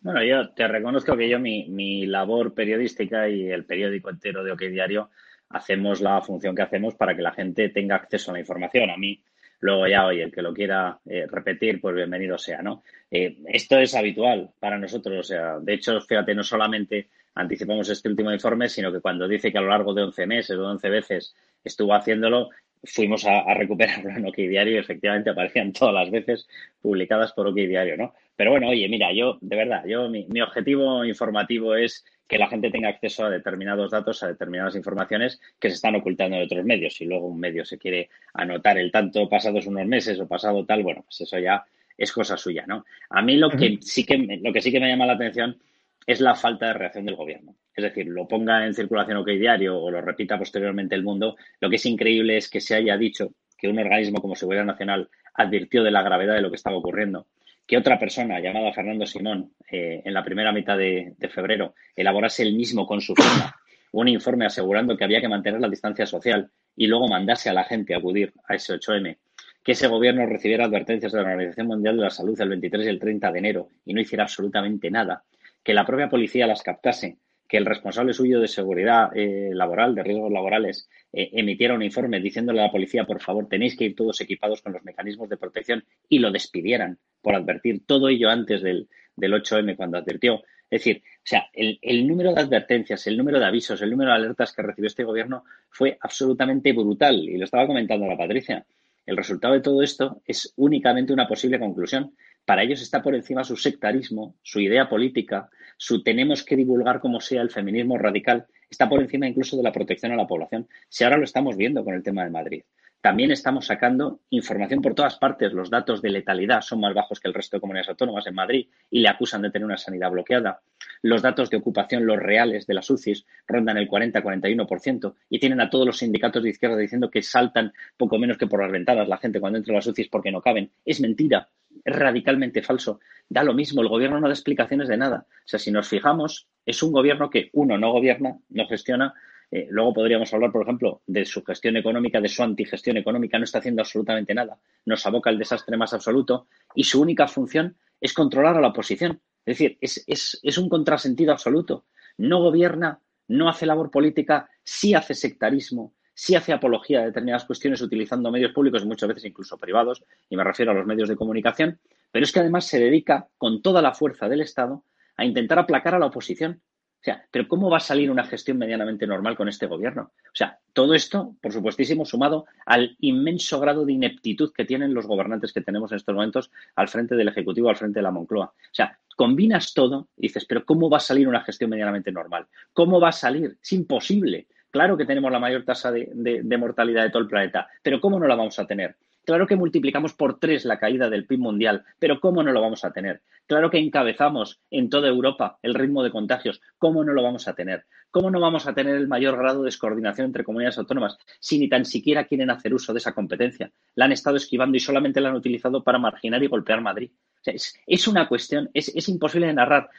[0.00, 4.52] Bueno, yo te reconozco que yo mi, mi labor periodística y el periódico entero de
[4.52, 5.10] OK Diario
[5.50, 8.88] hacemos la función que hacemos para que la gente tenga acceso a la información.
[8.88, 9.22] A mí
[9.60, 12.82] Luego ya, oye, el que lo quiera eh, repetir, pues bienvenido sea, ¿no?
[13.10, 18.08] Eh, esto es habitual para nosotros, o sea, de hecho, fíjate, no solamente anticipamos este
[18.08, 20.88] último informe, sino que cuando dice que a lo largo de 11 meses o 11
[20.88, 22.48] veces estuvo haciéndolo,
[22.84, 26.48] fuimos a, recuperarlo en OK Diario y efectivamente aparecían todas las veces
[26.80, 28.14] publicadas por OK Diario, ¿no?
[28.36, 32.48] Pero bueno, oye, mira, yo, de verdad, yo, mi, mi objetivo informativo es que la
[32.48, 36.64] gente tenga acceso a determinados datos, a determinadas informaciones que se están ocultando de otros
[36.64, 36.94] medios.
[36.94, 40.84] Si luego un medio se quiere anotar el tanto pasados unos meses o pasado tal,
[40.84, 41.64] bueno, pues eso ya
[41.98, 42.86] es cosa suya, ¿no?
[43.10, 45.58] A mí lo que sí que lo que sí que me llama la atención
[46.06, 47.56] es la falta de reacción del gobierno.
[47.74, 51.70] Es decir, lo ponga en circulación OK Diario o lo repita posteriormente el mundo, lo
[51.70, 55.82] que es increíble es que se haya dicho que un organismo como Seguridad Nacional advirtió
[55.82, 57.26] de la gravedad de lo que estaba ocurriendo
[57.70, 62.56] que otra persona llamada Fernando Simón eh, en la primera mitad de, febrero elaborase el
[62.56, 63.54] mismo con su firma
[63.92, 67.62] un informe asegurando que había que mantener la distancia social y luego mandase a la
[67.62, 69.18] gente a acudir a ese 8M,
[69.62, 72.88] que ese gobierno recibiera advertencias de la Organización Mundial de la Salud el 23 y
[72.88, 75.22] el 30 de enero y no hiciera absolutamente nada,
[75.62, 77.18] que la propia policía las captase,
[77.48, 82.20] que el responsable suyo de seguridad eh, laboral, de riesgos laborales, eh, emitiera un informe
[82.20, 85.36] diciéndole a la policía, por favor, tenéis que ir todos equipados con los mecanismos de
[85.36, 90.42] protección y lo despidieran por advertir todo ello antes del, del 8M cuando advirtió.
[90.70, 94.12] Es decir, o sea, el, el, número de advertencias, el número de avisos, el número
[94.12, 97.18] de alertas que recibió este gobierno fue absolutamente brutal.
[97.28, 98.64] Y lo estaba comentando la Patricia.
[99.04, 102.14] El resultado de todo esto es únicamente una posible conclusión.
[102.50, 107.20] Para ellos está por encima su sectarismo, su idea política, su tenemos que divulgar como
[107.20, 110.66] sea el feminismo radical, está por encima incluso de la protección a la población.
[110.88, 112.64] Si ahora lo estamos viendo con el tema de Madrid.
[113.00, 115.52] También estamos sacando información por todas partes.
[115.52, 118.66] Los datos de letalidad son más bajos que el resto de comunidades autónomas en Madrid
[118.90, 120.60] y le acusan de tener una sanidad bloqueada.
[121.02, 125.70] Los datos de ocupación, los reales de las UCIs, rondan el 40-41% y tienen a
[125.70, 129.18] todos los sindicatos de izquierda diciendo que saltan poco menos que por las ventanas la
[129.18, 130.72] gente cuando entra a las UCIs porque no caben.
[130.84, 131.48] Es mentira,
[131.84, 133.00] es radicalmente falso.
[133.28, 135.26] Da lo mismo, el gobierno no da explicaciones de nada.
[135.28, 139.14] O sea, si nos fijamos, es un gobierno que, uno, no gobierna, no gestiona,
[139.50, 143.44] eh, luego podríamos hablar, por ejemplo, de su gestión económica, de su antigestión económica, no
[143.44, 148.12] está haciendo absolutamente nada, nos aboca el desastre más absoluto y su única función es
[148.12, 149.20] controlar a la oposición.
[149.44, 151.86] Es decir, es, es un contrasentido absoluto.
[152.18, 157.80] No gobierna, no hace labor política, sí hace sectarismo, sí hace apología de determinadas cuestiones
[157.80, 161.16] utilizando medios públicos y muchas veces incluso privados, y me refiero a los medios de
[161.16, 161.80] comunicación,
[162.12, 164.84] pero es que además se dedica con toda la fuerza del Estado
[165.16, 166.60] a intentar aplacar a la oposición
[167.00, 170.12] o sea, pero ¿cómo va a salir una gestión medianamente normal con este gobierno?
[170.26, 175.06] O sea, todo esto, por supuestísimo, sumado al inmenso grado de ineptitud que tienen los
[175.06, 178.52] gobernantes que tenemos en estos momentos al frente del Ejecutivo, al frente de la Moncloa.
[178.54, 182.48] O sea, combinas todo y dices, pero ¿cómo va a salir una gestión medianamente normal?
[182.74, 183.56] ¿Cómo va a salir?
[183.62, 184.48] Es imposible.
[184.70, 188.28] Claro que tenemos la mayor tasa de, mortalidad de todo el planeta, pero ¿cómo no
[188.28, 188.96] la vamos a tener?
[189.24, 192.84] Claro que multiplicamos por tres la caída del PIB mundial, pero ¿cómo no lo vamos
[192.84, 193.20] a tener?
[193.46, 197.54] Claro que encabezamos en toda Europa el ritmo de contagios, ¿cómo no lo vamos a
[197.54, 197.84] tener?
[198.12, 201.68] ¿Cómo no vamos a tener el mayor grado de descoordinación entre comunidades autónomas si ni
[201.68, 203.70] tan siquiera quieren hacer uso de esa competencia?
[203.94, 207.12] La han estado esquivando y solamente la han utilizado para marginar y golpear Madrid.
[207.44, 209.90] es, una cuestión, es, imposible de narrar.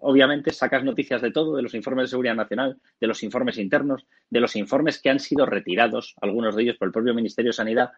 [0.00, 4.06] obviamente sacas noticias de todo, de los informes de seguridad nacional, de los informes internos,
[4.28, 7.54] de los informes que han sido retirados, algunos de ellos por el propio Ministerio de
[7.54, 7.92] Sanidad,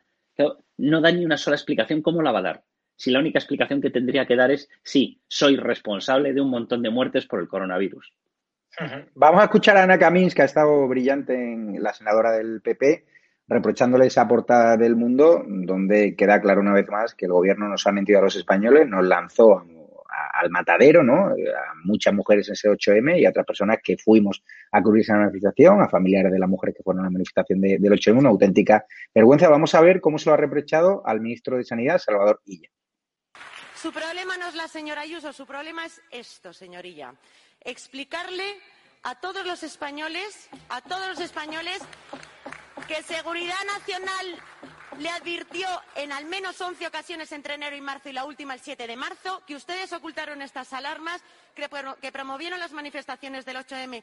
[0.76, 2.00] no da ni una sola explicación.
[2.00, 2.64] ¿Cómo la va a dar?
[2.94, 6.82] Si la única explicación que tendría que dar es, sí, soy responsable de un montón
[6.82, 8.12] de muertes por el coronavirus.
[9.14, 13.04] Vamos a escuchar a Ana Camins, que ha estado brillante en la senadora del PP,
[13.48, 17.86] reprochándole esa portada del mundo, donde queda claro una vez más que el gobierno nos
[17.86, 19.64] ha mentido a los españoles, nos lanzó
[20.32, 21.28] al matadero, ¿no?
[21.28, 25.16] A muchas mujeres en ese 8M y a otras personas que fuimos a cubrir esa
[25.16, 28.84] manifestación, a familiares de las mujeres que fueron a la manifestación del 8M, una auténtica
[29.14, 29.48] vergüenza.
[29.48, 32.68] Vamos a ver cómo se lo ha reprochado al ministro de Sanidad, Salvador Illa.
[33.74, 37.14] Su problema no es la señora Ayuso, su problema es esto, señoría.
[37.62, 38.60] Explicarle
[39.02, 41.80] a todos los españoles, a todos los españoles,
[42.86, 44.42] que Seguridad Nacional
[44.98, 48.60] le advirtió en al menos 11 ocasiones entre enero y marzo y la última el
[48.60, 51.22] 7 de marzo que ustedes ocultaron estas alarmas,
[51.54, 54.02] que, promovieron las manifestaciones del 8M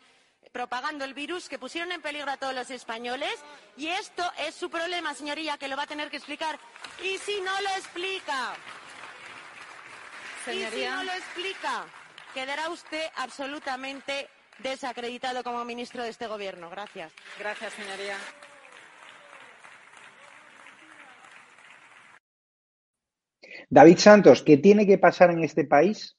[0.51, 3.33] propagando el virus, que pusieron en peligro a todos los españoles.
[3.77, 6.59] Y esto es su problema, señoría, que lo va a tener que explicar.
[7.03, 8.53] Y si no lo explica,
[10.47, 11.85] y si no lo explica,
[12.35, 14.27] quedará usted absolutamente
[14.61, 16.69] desacreditado como ministro de este Gobierno.
[16.69, 17.13] Gracias.
[17.39, 18.17] Gracias, señoría.
[23.69, 26.17] David Santos, ¿qué tiene que pasar en este país?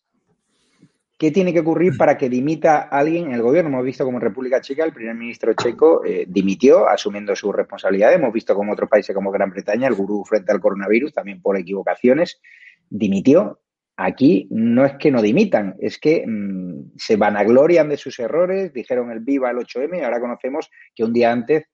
[1.19, 3.71] ¿Qué tiene que ocurrir para que dimita alguien en el gobierno?
[3.71, 8.13] Hemos visto como en República Checa el primer ministro checo eh, dimitió asumiendo su responsabilidad.
[8.13, 11.59] Hemos visto como otros países como Gran Bretaña, el gurú frente al coronavirus, también por
[11.59, 12.41] equivocaciones,
[12.89, 13.61] dimitió.
[13.97, 19.11] Aquí no es que no dimitan, es que mm, se vanaglorian de sus errores, dijeron
[19.11, 21.65] el viva el 8M y ahora conocemos que un día antes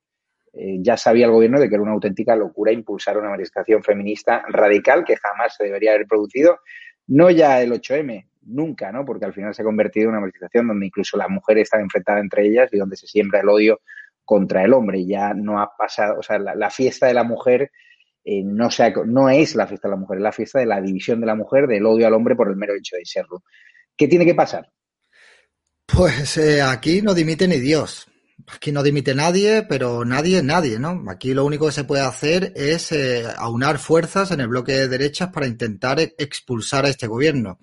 [0.53, 4.45] eh, ya sabía el gobierno de que era una auténtica locura impulsar una manifestación feminista
[4.49, 6.61] radical que jamás se debería haber producido,
[7.09, 9.05] no ya el 8M, nunca, ¿no?
[9.05, 12.23] Porque al final se ha convertido en una manifestación donde incluso las mujeres están enfrentadas
[12.23, 13.81] entre ellas y donde se siembra el odio
[14.25, 15.05] contra el hombre.
[15.07, 17.71] Ya no ha pasado, o sea, la, fiesta de la mujer
[18.25, 18.69] eh, no,
[19.07, 21.35] no es la fiesta de la mujer, es la fiesta de la división de la
[21.35, 23.43] mujer, del odio al hombre por el mero hecho de serlo.
[23.97, 24.69] ¿Qué tiene que pasar?
[25.87, 28.07] Pues eh, aquí no dimite ni Dios.
[28.53, 31.05] Aquí no dimite nadie, pero nadie nadie, ¿no?
[31.09, 34.89] Aquí lo único que se puede hacer es eh, aunar fuerzas en el bloque de
[34.89, 37.59] derechas para intentar expulsar a este gobierno.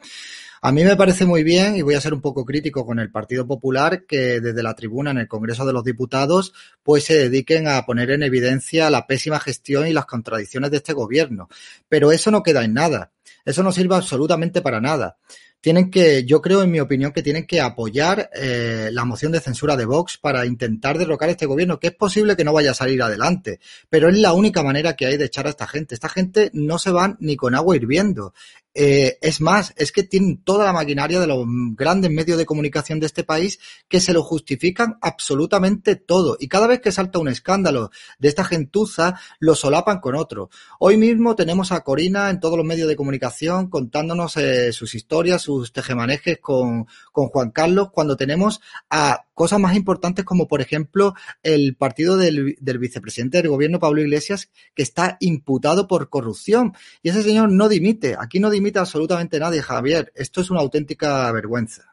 [0.62, 3.12] A mí me parece muy bien, y voy a ser un poco crítico con el
[3.12, 7.67] Partido Popular, que desde la tribuna en el Congreso de los Diputados, pues se dediquen
[7.67, 11.48] a poner en evidencia la pésima gestión y las contradicciones de este gobierno.
[11.88, 13.12] Pero eso no queda en nada.
[13.45, 15.17] Eso no sirve absolutamente para nada
[15.62, 19.41] tienen que, yo creo, en mi opinión, que tienen que apoyar eh, la moción de
[19.41, 22.76] censura de Vox para intentar derrocar este gobierno, que es posible que no vaya a
[22.76, 25.95] salir adelante, pero es la única manera que hay de echar a esta gente.
[25.95, 28.34] Esta gente no se van ni con agua hirviendo.
[28.75, 31.43] Eh, es más, es que tienen toda la maquinaria de los
[31.75, 36.38] grandes medios de comunicación de este país que se lo justifican absolutamente todo.
[36.39, 40.49] Y cada vez que salta un escándalo de esta gentuza, lo solapan con otro.
[40.79, 45.41] Hoy mismo tenemos a Corina en todos los medios de comunicación contándonos eh, sus historias,
[45.41, 51.75] sus tejemanejes con, Juan Carlos, cuando tenemos a cosas más importantes como, por ejemplo, el
[51.75, 56.73] partido del, del vicepresidente del gobierno, Pablo Iglesias, que está imputado por corrupción.
[57.04, 58.15] Y ese señor no dimite.
[58.17, 60.12] Aquí no dimite absolutamente nadie, Javier.
[60.15, 61.89] Esto es una auténtica vergüenza.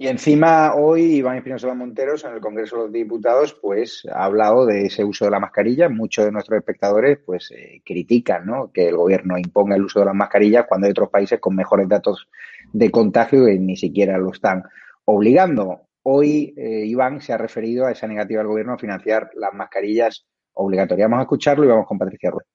[0.00, 4.64] Y encima hoy Iván Espinosa Monteros en el Congreso de los Diputados pues ha hablado
[4.64, 5.90] de ese uso de la mascarilla.
[5.90, 8.70] Muchos de nuestros espectadores pues eh, critican ¿no?
[8.72, 11.86] que el gobierno imponga el uso de las mascarillas cuando hay otros países con mejores
[11.86, 12.28] datos
[12.72, 14.62] de contagio y ni siquiera lo están
[15.04, 15.82] obligando.
[16.04, 20.24] Hoy eh, Iván se ha referido a esa negativa del gobierno a financiar las mascarillas
[20.54, 21.10] obligatorias.
[21.10, 22.46] Vamos a escucharlo y vamos con Patricia Ruiz.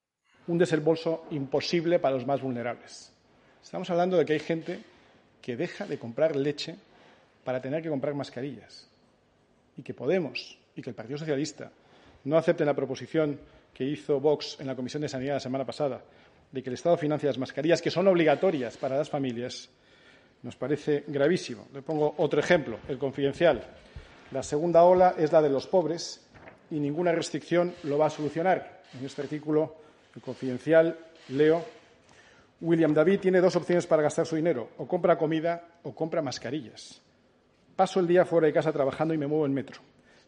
[0.48, 3.15] Un desembolso imposible para los más vulnerables
[3.66, 4.80] Estamos hablando de que hay gente
[5.42, 6.76] que deja de comprar leche
[7.44, 8.88] para tener que comprar mascarillas.
[9.76, 11.72] Y que Podemos y que el Partido Socialista
[12.26, 13.40] no acepten la proposición
[13.74, 16.00] que hizo Vox en la Comisión de Sanidad la semana pasada
[16.52, 19.68] de que el Estado financia las mascarillas que son obligatorias para las familias,
[20.44, 21.68] nos parece gravísimo.
[21.74, 23.64] Le pongo otro ejemplo, el confidencial.
[24.32, 26.24] La segunda ola es la de los pobres
[26.70, 28.84] y ninguna restricción lo va a solucionar.
[28.94, 29.76] En este artículo,
[30.16, 31.00] el confidencial,
[31.30, 31.66] leo
[32.62, 37.02] William David tiene dos opciones para gastar su dinero, o compra comida o compra mascarillas.
[37.76, 39.82] Paso el día fuera de casa trabajando y me muevo en metro.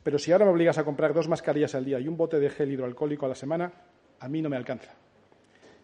[0.03, 2.49] Pero si ahora me obligas a comprar dos mascarillas al día y un bote de
[2.49, 3.71] gel hidroalcohólico a la semana,
[4.19, 4.91] a mí no me alcanza.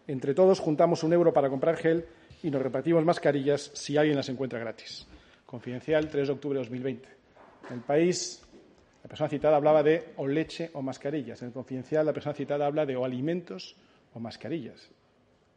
[0.06, 2.04] Entre todos juntamos un euro para comprar gel
[2.42, 5.06] y nos repartimos mascarillas si alguien las encuentra gratis.
[5.46, 7.08] Confidencial, 3 de octubre de 2020.
[7.70, 8.42] En el país,
[9.02, 11.40] la persona citada hablaba de o leche o mascarillas.
[11.40, 13.76] En el confidencial, la persona citada habla de o alimentos
[14.12, 14.90] o mascarillas.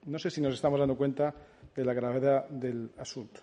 [0.08, 1.34] No sé si nos estamos dando cuenta
[1.76, 3.42] de la gravedad del asunto.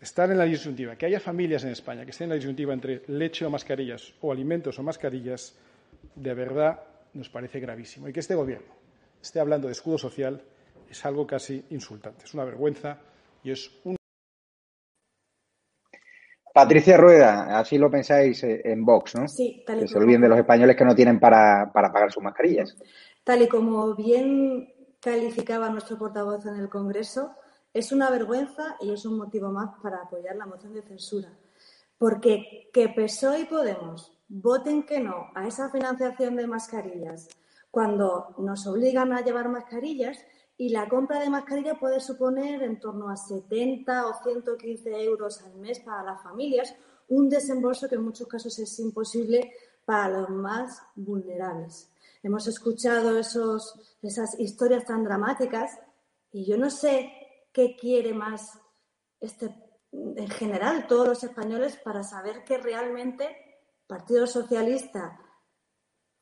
[0.00, 3.02] Estar en la disyuntiva, que haya familias en España que estén en la disyuntiva entre
[3.08, 5.54] leche o mascarillas o alimentos o mascarillas,
[6.16, 6.80] de verdad
[7.12, 8.08] nos parece gravísimo.
[8.08, 8.72] Y que este Gobierno
[9.20, 10.42] esté hablando de escudo social
[10.90, 12.24] es algo casi insultante.
[12.24, 12.98] Es una vergüenza
[13.44, 13.96] y es un.
[16.54, 19.28] Patricia Rueda, así lo pensáis en Vox, ¿no?
[19.28, 22.10] Sí, tal y Que se olviden de los españoles que no tienen para, para pagar
[22.10, 22.76] sus mascarillas.
[23.24, 24.71] Tal y como bien
[25.02, 27.34] calificaba nuestro portavoz en el Congreso,
[27.74, 31.28] es una vergüenza y es un motivo más para apoyar la moción de censura.
[31.98, 37.28] Porque que PSOE y Podemos voten que no a esa financiación de mascarillas
[37.70, 40.18] cuando nos obligan a llevar mascarillas
[40.56, 45.54] y la compra de mascarilla puede suponer en torno a 70 o 115 euros al
[45.56, 46.74] mes para las familias,
[47.08, 49.52] un desembolso que en muchos casos es imposible
[49.84, 51.91] para los más vulnerables.
[52.22, 55.78] Hemos escuchado esos, esas historias tan dramáticas
[56.30, 57.12] y yo no sé
[57.52, 58.60] qué quiere más
[59.20, 59.54] este,
[59.92, 63.36] en general todos los españoles para saber que realmente
[63.86, 65.20] Partido Socialista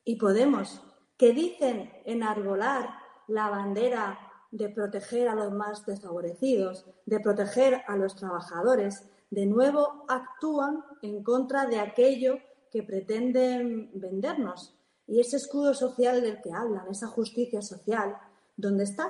[0.03, 0.81] y Podemos,
[1.17, 2.89] que dicen enarbolar
[3.27, 10.05] la bandera de proteger a los más desfavorecidos, de proteger a los trabajadores, de nuevo
[10.09, 12.39] actúan en contra de aquello
[12.69, 14.75] que pretenden vendernos.
[15.11, 18.15] Y ese escudo social del que hablan, esa justicia social,
[18.55, 19.09] ¿dónde está?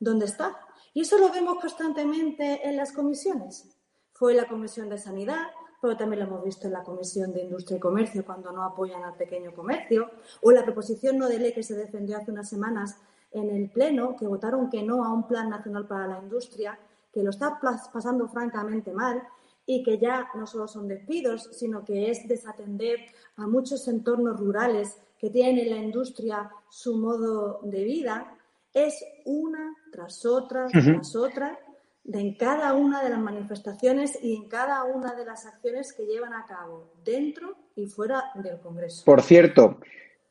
[0.00, 0.58] ¿Dónde está?
[0.92, 3.76] Y eso lo vemos constantemente en las comisiones.
[4.12, 5.46] Fue la Comisión de Sanidad,
[5.80, 9.04] pero también lo hemos visto en la Comisión de Industria y Comercio cuando no apoyan
[9.04, 10.10] al pequeño comercio,
[10.42, 12.96] o la proposición no de ley que se defendió hace unas semanas
[13.30, 16.76] en el Pleno, que votaron que no a un Plan Nacional para la Industria,
[17.12, 17.60] que lo está
[17.92, 19.22] pasando francamente mal
[19.64, 22.98] y que ya no solo son despidos, sino que es desatender
[23.36, 28.34] a muchos entornos rurales que tienen en la industria su modo de vida,
[28.72, 31.58] es una tras otra, tras otra,
[32.02, 36.06] de en cada una de las manifestaciones y en cada una de las acciones que
[36.06, 39.04] llevan a cabo dentro y fuera del Congreso.
[39.04, 39.80] Por cierto,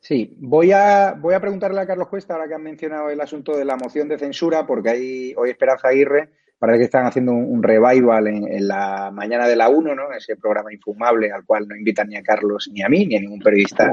[0.00, 3.56] sí, voy a, voy a preguntarle a Carlos Cuesta, ahora que han mencionado el asunto
[3.56, 6.30] de la moción de censura, porque hay hoy Esperanza Aguirre
[6.60, 10.12] Parece que están haciendo un, revival en, la mañana de la 1, ¿no?
[10.12, 13.20] Ese programa infumable al cual no invitan ni a Carlos ni a mí, ni a
[13.20, 13.90] ningún periodista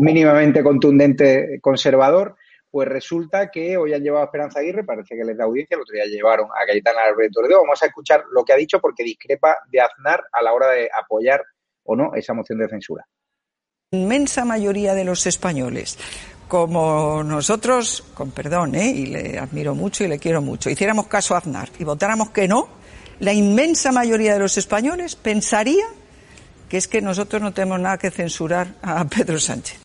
[0.00, 2.34] mínimamente contundente conservador.
[2.68, 5.82] Pues resulta que hoy han llevado a Esperanza Aguirre, parece que les da audiencia, el
[5.82, 7.60] otro día llevaron a Cayetana Alberto Toledo.
[7.62, 10.90] Vamos a escuchar lo que ha dicho porque discrepa de Aznar a la hora de
[10.92, 11.44] apoyar
[11.84, 13.06] o no esa moción de censura.
[13.92, 15.96] Inmensa mayoría de los españoles
[16.48, 18.90] como nosotros, con perdón, ¿eh?
[18.90, 22.48] y le admiro mucho y le quiero mucho, hiciéramos caso a Aznar y votáramos que
[22.48, 22.68] no,
[23.20, 25.84] la inmensa mayoría de los españoles pensaría
[26.68, 29.82] que es que nosotros no tenemos nada que censurar a Pedro Sánchez.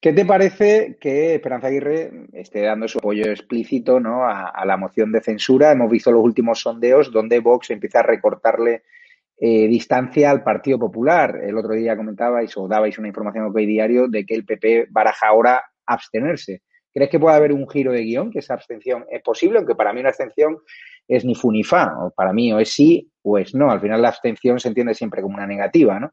[0.00, 4.24] ¿Qué te parece que Esperanza Aguirre esté dando su apoyo explícito ¿no?
[4.24, 5.72] a, a, la moción de censura?
[5.72, 8.82] Hemos visto los últimos sondeos donde Vox empieza a recortarle
[9.38, 11.40] eh, distancia al Partido Popular.
[11.42, 15.28] El otro día comentabais o dabais una información a Diario de que el PP baraja
[15.28, 16.62] ahora abstenerse.
[16.92, 19.58] ¿Crees que puede haber un giro de guion, que esa abstención es posible?
[19.58, 20.58] Aunque para mí una abstención
[21.06, 21.92] es ni fu ni fa.
[22.06, 23.70] O para mí o es sí o es no.
[23.70, 26.12] Al final la abstención se entiende siempre como una negativa, ¿no?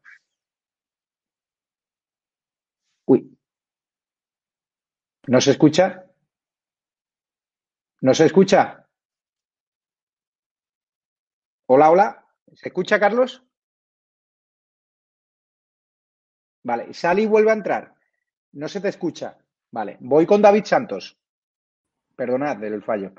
[3.06, 3.36] Uy.
[5.26, 6.04] ¿No se escucha?
[8.02, 8.86] ¿No se escucha?
[11.66, 12.23] Hola, hola.
[12.54, 13.42] ¿Se escucha, Carlos?
[16.62, 17.94] Vale, sale y vuelve a entrar.
[18.52, 19.36] No se te escucha.
[19.70, 21.18] Vale, voy con David Santos.
[22.16, 23.12] Perdonad del fallo.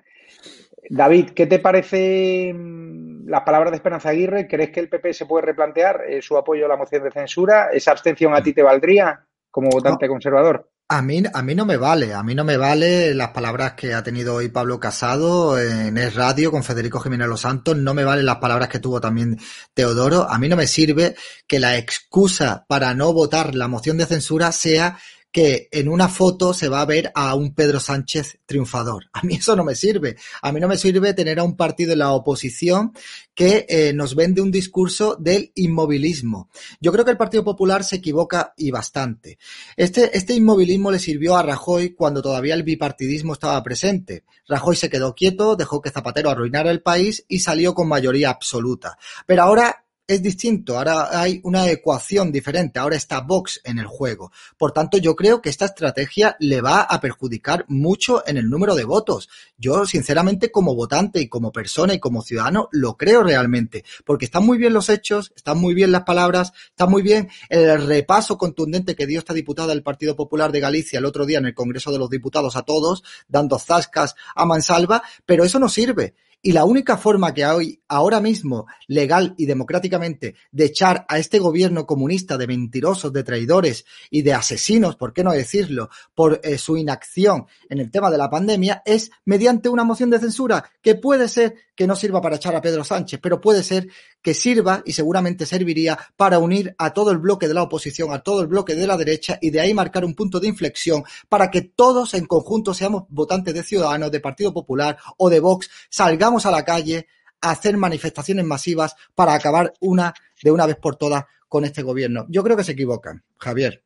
[0.89, 4.47] David, ¿qué te parece mm, las palabras de Esperanza Aguirre?
[4.47, 7.69] ¿Crees que el PP se puede replantear eh, su apoyo a la moción de censura?
[7.71, 10.69] ¿Esa abstención a ti te valdría como votante conservador?
[10.87, 13.95] A mí, a mí no me vale, a mí no me vale las palabras que
[13.95, 18.03] ha tenido hoy Pablo Casado en Es Radio con Federico Jiménez Los Santos, no me
[18.03, 19.39] valen las palabras que tuvo también
[19.73, 21.15] Teodoro, a mí no me sirve
[21.47, 24.99] que la excusa para no votar la moción de censura sea
[25.35, 29.07] que en una foto se va a ver a un Pedro Sánchez triunfador.
[29.11, 30.15] A mí eso no me sirve.
[30.41, 32.93] A mí no me sirve tener a un partido en la oposición
[33.33, 36.49] que eh, nos vende un discurso del inmovilismo.
[36.79, 39.37] Yo creo que el Partido Popular se equivoca y bastante.
[39.75, 44.23] Este, este inmovilismo le sirvió a Rajoy cuando todavía el bipartidismo estaba presente.
[44.47, 48.97] Rajoy se quedó quieto, dejó que Zapatero arruinara el país y salió con mayoría absoluta.
[49.25, 54.31] Pero ahora es distinto, ahora hay una ecuación diferente, ahora está Vox en el juego.
[54.57, 58.75] Por tanto, yo creo que esta estrategia le va a perjudicar mucho en el número
[58.75, 59.29] de votos.
[59.57, 64.45] Yo, sinceramente, como votante y como persona y como ciudadano, lo creo realmente, porque están
[64.45, 68.95] muy bien los hechos, están muy bien las palabras, está muy bien el repaso contundente
[68.95, 71.91] que dio esta diputada del Partido Popular de Galicia el otro día en el Congreso
[71.91, 76.13] de los Diputados a todos, dando zascas a mansalva, pero eso no sirve.
[76.45, 81.39] Y la única forma que hay ahora mismo, legal y democráticamente, de echar a este
[81.39, 86.59] gobierno comunista de mentirosos, de traidores y de asesinos, por qué no decirlo, por eh,
[86.59, 90.93] su inacción en el tema de la pandemia, es mediante una moción de censura que
[90.93, 93.87] puede ser que no sirva para echar a Pedro Sánchez, pero puede ser
[94.25, 98.23] que sirva y seguramente serviría para unir a todo el bloque de la oposición, a
[98.23, 101.51] todo el bloque de la derecha y de ahí marcar un punto de inflexión para
[101.51, 106.47] que todos en conjunto seamos votantes de Ciudadanos, de Partido Popular o de Vox, salgamos
[106.47, 107.05] a la calle
[107.39, 112.25] a hacer manifestaciones masivas para acabar una de una vez por todas con este gobierno.
[112.27, 113.84] Yo creo que se equivocan, Javier.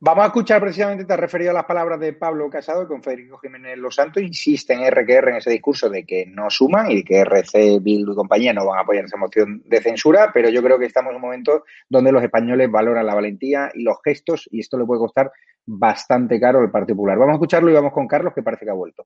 [0.00, 3.36] Vamos a escuchar precisamente, te has referido a las palabras de Pablo Casado, con Federico
[3.38, 7.18] Jiménez Los Santos insiste en RQR en ese discurso de que no suman y que
[7.22, 10.78] RC, Bildu y compañía no van a apoyar esa moción de censura, pero yo creo
[10.78, 14.60] que estamos en un momento donde los españoles valoran la valentía y los gestos y
[14.60, 15.32] esto le puede costar
[15.66, 17.18] bastante caro al Partido Popular.
[17.18, 19.04] Vamos a escucharlo y vamos con Carlos, que parece que ha vuelto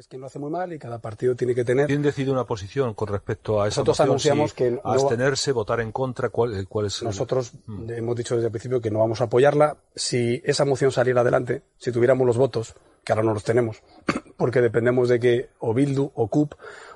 [0.00, 1.86] que es que lo hace muy mal y cada partido tiene que tener.
[1.86, 6.30] ¿Quién decide una posición con respecto a esa Nosotros anunciamos que abstenerse, votar en contra,
[6.30, 7.02] ¿cuál, cuál es?
[7.02, 7.90] Nosotros mm.
[7.90, 9.76] hemos dicho desde el principio que no vamos a apoyarla.
[9.94, 12.74] Si esa moción saliera adelante, si tuviéramos los votos,
[13.04, 13.82] que ahora no los tenemos,
[14.38, 16.54] porque dependemos de que o Bildu o CUP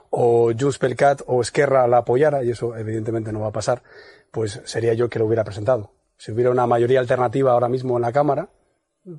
[0.09, 0.97] o Junts per
[1.27, 3.83] o Esquerra la apoyara y eso evidentemente no va a pasar,
[4.31, 5.93] pues sería yo que lo hubiera presentado.
[6.17, 8.49] Si hubiera una mayoría alternativa ahora mismo en la Cámara,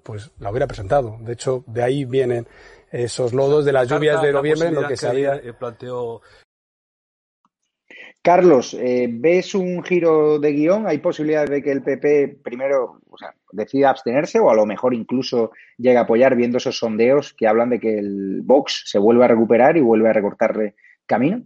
[0.04, 1.18] pues la hubiera presentado.
[1.22, 2.48] De hecho, de ahí vienen
[2.92, 5.42] esos lodos de las lluvias de noviembre, lo que se había...
[5.58, 6.22] planteó
[8.26, 10.88] Carlos, eh, ¿ves un giro de guion?
[10.88, 14.96] ¿Hay posibilidades de que el PP primero o sea, decida abstenerse o a lo mejor
[14.96, 19.26] incluso llegue a apoyar viendo esos sondeos que hablan de que el Vox se vuelve
[19.26, 20.74] a recuperar y vuelve a recortarle
[21.06, 21.44] camino?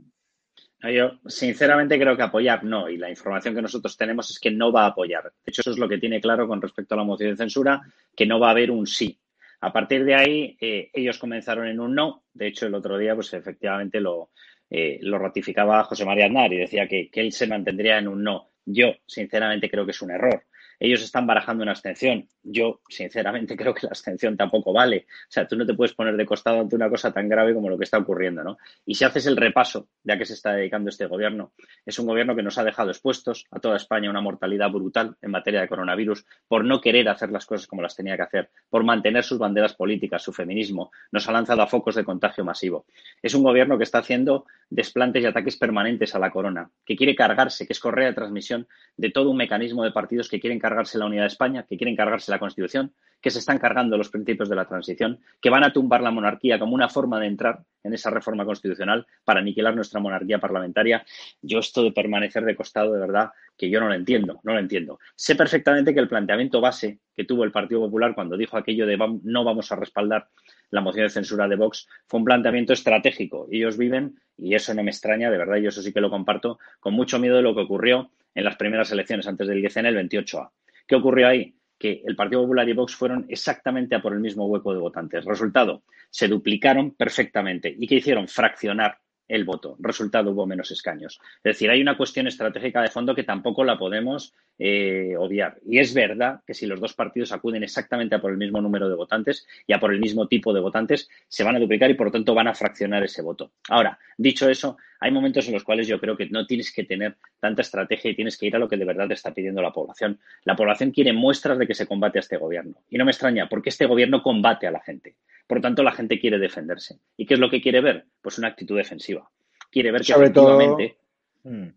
[0.82, 4.72] Yo sinceramente creo que apoyar no, y la información que nosotros tenemos es que no
[4.72, 5.24] va a apoyar.
[5.24, 7.82] De hecho, eso es lo que tiene claro con respecto a la moción de censura,
[8.16, 9.20] que no va a haber un sí.
[9.62, 12.24] A partir de ahí, eh, ellos comenzaron en un no.
[12.34, 14.32] De hecho, el otro día, pues efectivamente lo,
[14.70, 18.24] eh, lo ratificaba José María Aznar y decía que, que él se mantendría en un
[18.24, 18.52] no.
[18.66, 20.46] Yo, sinceramente, creo que es un error.
[20.80, 22.28] Ellos están barajando una abstención.
[22.42, 25.06] Yo, sinceramente, creo que la abstención tampoco vale.
[25.08, 27.70] O sea, tú no te puedes poner de costado ante una cosa tan grave como
[27.70, 28.58] lo que está ocurriendo, ¿no?
[28.86, 31.52] Y si haces el repaso de a qué se está dedicando este gobierno,
[31.86, 35.32] es un gobierno que nos ha dejado expuestos a toda España una mortalidad brutal en
[35.32, 38.84] materia de coronavirus por no querer hacer las cosas como las tenía que hacer, por
[38.84, 40.92] mantener sus banderas políticas, su feminismo.
[41.12, 42.86] Nos ha lanzado a focos de contagio masivo.
[43.22, 47.16] Es un gobierno que está haciendo desplantes y ataques permanentes a la corona, que quiere
[47.16, 50.69] cargarse, que es correa de transmisión de todo un mecanismo de partidos que quieren cargarse
[50.98, 54.50] la unidad de España, que quieren cargarse la Constitución, que se están cargando los principios
[54.50, 57.94] de la transición, que van a tumbar la monarquía como una forma de entrar en
[57.94, 61.06] esa reforma constitucional para aniquilar nuestra monarquía parlamentaria.
[61.42, 64.60] Yo esto de permanecer de costado, de verdad, que yo no lo entiendo, no lo
[64.60, 65.00] entiendo.
[65.16, 68.98] Sé perfectamente que el planteamiento base que tuvo el Partido Popular cuando dijo aquello de
[69.24, 70.30] no vamos a respaldar
[70.72, 73.48] la moción de censura de Vox fue un planteamiento estratégico.
[73.52, 76.60] Ellos viven, y eso no me extraña, de verdad, yo eso sí que lo comparto,
[76.80, 79.86] con mucho miedo de lo que ocurrió en las primeras elecciones antes del 10 en
[79.88, 80.52] el 28A.
[80.88, 81.59] ¿Qué ocurrió ahí?
[81.80, 85.26] Que el Partido Popular y Vox fueron exactamente a por el mismo hueco de votantes.
[85.26, 87.74] Resultado, se duplicaron perfectamente.
[87.78, 88.28] ¿Y qué hicieron?
[88.28, 89.00] Fraccionar
[89.30, 89.78] el voto.
[89.80, 91.20] Resultado, hubo menos escaños.
[91.38, 95.60] Es decir, hay una cuestión estratégica de fondo que tampoco la podemos eh, obviar.
[95.66, 98.90] Y es verdad que si los dos partidos acuden exactamente a por el mismo número
[98.90, 101.94] de votantes y a por el mismo tipo de votantes, se van a duplicar y
[101.94, 103.52] por lo tanto van a fraccionar ese voto.
[103.70, 107.16] Ahora, dicho eso, hay momentos en los cuales yo creo que no tienes que tener
[107.40, 109.72] tanta estrategia y tienes que ir a lo que de verdad te está pidiendo la
[109.72, 110.20] población.
[110.44, 112.76] La población quiere muestras de que se combate a este gobierno.
[112.90, 115.16] Y no me extraña, porque este gobierno combate a la gente.
[115.48, 117.00] Por lo tanto, la gente quiere defenderse.
[117.16, 118.06] ¿Y qué es lo que quiere ver?
[118.22, 119.30] Pues una actitud defensiva.
[119.72, 120.98] Quiere ver que sobre efectivamente.
[121.44, 121.74] Todo, mm.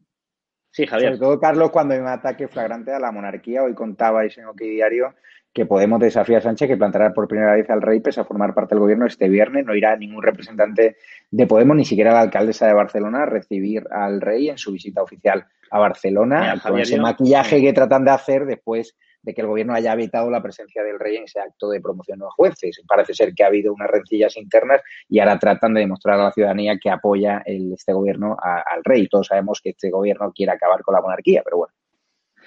[0.73, 1.11] Sí, Javier.
[1.11, 4.61] Sobre todo, Carlos, cuando hay un ataque flagrante a la monarquía, hoy contabais en OK
[4.63, 5.15] Diario
[5.53, 8.55] que Podemos desafiar a Sánchez que plantará por primera vez al rey pese a formar
[8.55, 9.67] parte del gobierno este viernes.
[9.67, 10.97] No irá ningún representante
[11.31, 15.03] de Podemos, ni siquiera la alcaldesa de Barcelona, a recibir al rey en su visita
[15.03, 19.73] oficial a Barcelona, con ese maquillaje que tratan de hacer después de que el gobierno
[19.73, 22.83] haya evitado la presencia del rey en ese acto de promoción a jueces.
[22.87, 26.33] Parece ser que ha habido unas rencillas internas y ahora tratan de demostrar a la
[26.33, 29.09] ciudadanía que apoya el, este gobierno al rey.
[29.09, 31.75] Todos sabemos que este gobierno quiere acabar con la monarquía, pero bueno.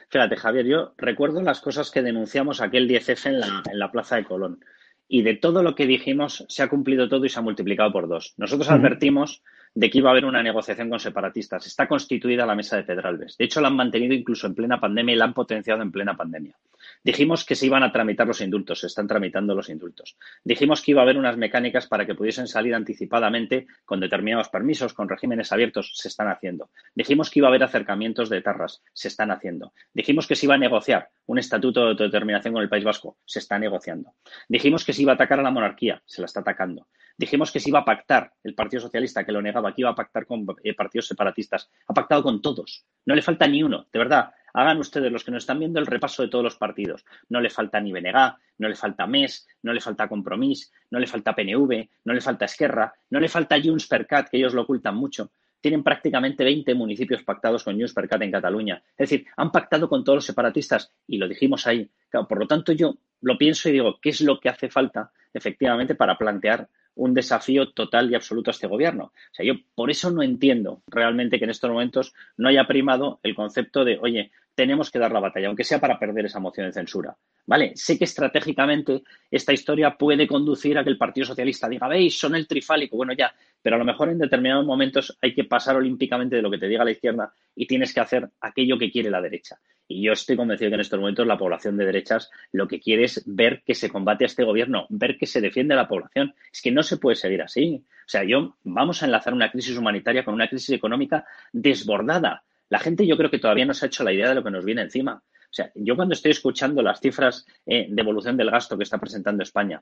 [0.09, 4.15] Fíjate, Javier, yo recuerdo las cosas que denunciamos aquel 10F en la, en la Plaza
[4.15, 4.63] de Colón.
[5.07, 8.07] Y de todo lo que dijimos, se ha cumplido todo y se ha multiplicado por
[8.07, 8.33] dos.
[8.37, 9.43] Nosotros advertimos
[9.75, 11.67] de que iba a haber una negociación con separatistas.
[11.67, 13.37] Está constituida la mesa de Pedralbes.
[13.37, 16.15] De hecho, la han mantenido incluso en plena pandemia y la han potenciado en plena
[16.15, 16.55] pandemia.
[17.03, 20.17] Dijimos que se iban a tramitar los indultos, se están tramitando los indultos.
[20.43, 24.93] Dijimos que iba a haber unas mecánicas para que pudiesen salir anticipadamente con determinados permisos,
[24.93, 26.69] con regímenes abiertos, se están haciendo.
[26.93, 29.73] Dijimos que iba a haber acercamientos de tarras, se están haciendo.
[29.93, 33.39] Dijimos que se iba a negociar un estatuto de autodeterminación con el País Vasco, se
[33.39, 34.13] está negociando.
[34.47, 36.87] Dijimos que se iba a atacar a la monarquía, se la está atacando.
[37.17, 39.95] Dijimos que se iba a pactar el Partido Socialista, que lo negaba, que iba a
[39.95, 41.69] pactar con eh, partidos separatistas.
[41.87, 42.85] Ha pactado con todos.
[43.05, 44.31] No le falta ni uno, de verdad.
[44.53, 47.03] Hagan ustedes, los que nos están viendo, el repaso de todos los partidos.
[47.27, 51.07] No le falta ni BNG, no le falta MES, no le falta Compromís, no le
[51.07, 54.61] falta PNV, no le falta Esquerra, no le falta Junts per Cat, que ellos lo
[54.61, 55.31] ocultan mucho.
[55.59, 58.81] Tienen prácticamente 20 municipios pactados con Junts per Cat en Cataluña.
[58.97, 61.89] Es decir, han pactado con todos los separatistas y lo dijimos ahí.
[62.09, 65.95] por lo tanto, yo lo pienso y digo, ¿qué es lo que hace falta efectivamente
[65.95, 69.05] para plantear un desafío total y absoluto a este gobierno.
[69.05, 73.19] O sea, yo por eso no entiendo realmente que en estos momentos no haya primado
[73.23, 76.67] el concepto de, oye, tenemos que dar la batalla, aunque sea para perder esa moción
[76.67, 77.15] de censura.
[77.45, 77.73] ¿Vale?
[77.75, 82.35] Sé que estratégicamente esta historia puede conducir a que el Partido Socialista diga, veis, son
[82.35, 82.95] el trifálico.
[82.95, 86.49] Bueno, ya, pero a lo mejor en determinados momentos hay que pasar olímpicamente de lo
[86.49, 89.59] que te diga la izquierda y tienes que hacer aquello que quiere la derecha.
[89.87, 93.03] Y yo estoy convencido que en estos momentos la población de derechas lo que quiere
[93.03, 96.33] es ver que se combate a este gobierno, ver que se defiende a la población.
[96.51, 97.83] Es que no se puede seguir así.
[97.85, 102.43] O sea, yo vamos a enlazar una crisis humanitaria con una crisis económica desbordada.
[102.69, 104.51] La gente yo creo que todavía no se ha hecho la idea de lo que
[104.51, 105.21] nos viene encima.
[105.23, 108.97] O sea, yo cuando estoy escuchando las cifras eh, de evolución del gasto que está
[108.97, 109.81] presentando España,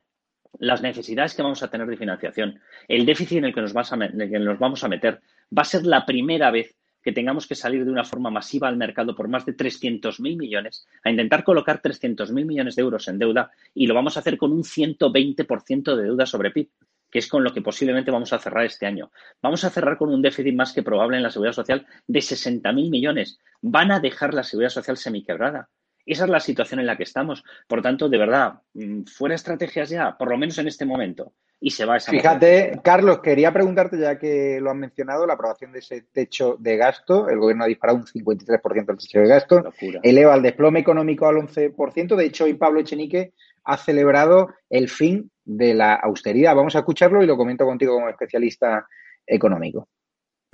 [0.59, 4.21] las necesidades que vamos a tener de financiación, el déficit en el que nos, en
[4.21, 5.21] el que nos vamos a meter,
[5.57, 8.77] va a ser la primera vez que tengamos que salir de una forma masiva al
[8.77, 13.51] mercado por más de 300.000 millones, a intentar colocar 300.000 millones de euros en deuda
[13.73, 16.69] y lo vamos a hacer con un 120% de deuda sobre PIB,
[17.11, 19.11] que es con lo que posiblemente vamos a cerrar este año.
[19.41, 22.89] Vamos a cerrar con un déficit más que probable en la seguridad social de 60.000
[22.89, 23.39] millones.
[23.61, 25.69] Van a dejar la seguridad social semiquebrada.
[26.05, 27.43] Esa es la situación en la que estamos.
[27.67, 31.33] Por tanto, de verdad, mm, fuera estrategias ya, por lo menos en este momento
[31.65, 35.71] y se va esa Fíjate, Carlos, quería preguntarte, ya que lo han mencionado, la aprobación
[35.71, 37.29] de ese techo de gasto.
[37.29, 39.63] El gobierno ha disparado un 53% del techo de gasto.
[40.03, 42.17] Eleva el desplome económico al 11%.
[42.17, 43.31] De hecho, hoy Pablo Echenique
[43.63, 46.53] ha celebrado el fin de la austeridad.
[46.53, 48.85] Vamos a escucharlo y lo comento contigo como especialista
[49.25, 49.87] económico.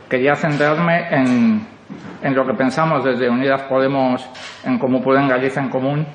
[0.07, 1.67] Quería centrarme en,
[2.21, 4.27] en lo que pensamos desde Unidas Podemos
[4.63, 6.05] en cómo pueden Galicia en Común,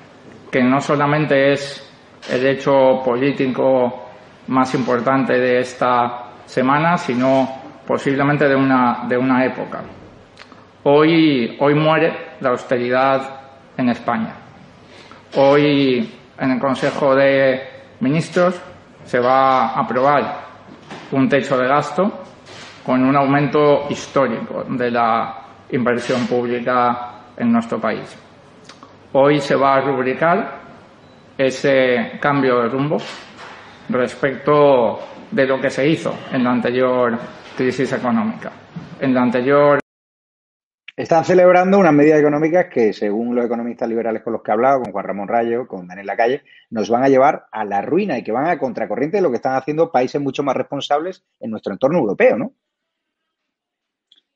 [0.51, 1.91] que no solamente es
[2.31, 4.05] el hecho político
[4.49, 7.49] más importante de esta semana, sino
[7.87, 9.83] posiblemente de una, de una época.
[10.85, 13.41] Hoy, hoy muere la austeridad
[13.77, 14.35] en España.
[15.37, 17.63] Hoy en el Consejo de
[18.01, 18.61] Ministros
[19.05, 20.45] se va a aprobar
[21.13, 22.24] un techo de gasto
[22.85, 28.17] con un aumento histórico de la inversión pública en nuestro país.
[29.13, 30.61] Hoy se va a rubricar
[31.37, 32.99] ese cambio de rumbo
[33.89, 37.19] respecto de lo que se hizo en la anterior
[37.57, 38.53] crisis económica.
[39.01, 39.81] En la anterior.
[40.97, 44.83] Están celebrando unas medidas económicas que, según los economistas liberales con los que he hablado,
[44.83, 48.23] con Juan Ramón Rayo, con Daniel Lacalle, nos van a llevar a la ruina y
[48.23, 51.73] que van a contracorriente de lo que están haciendo países mucho más responsables en nuestro
[51.73, 52.53] entorno europeo, ¿no?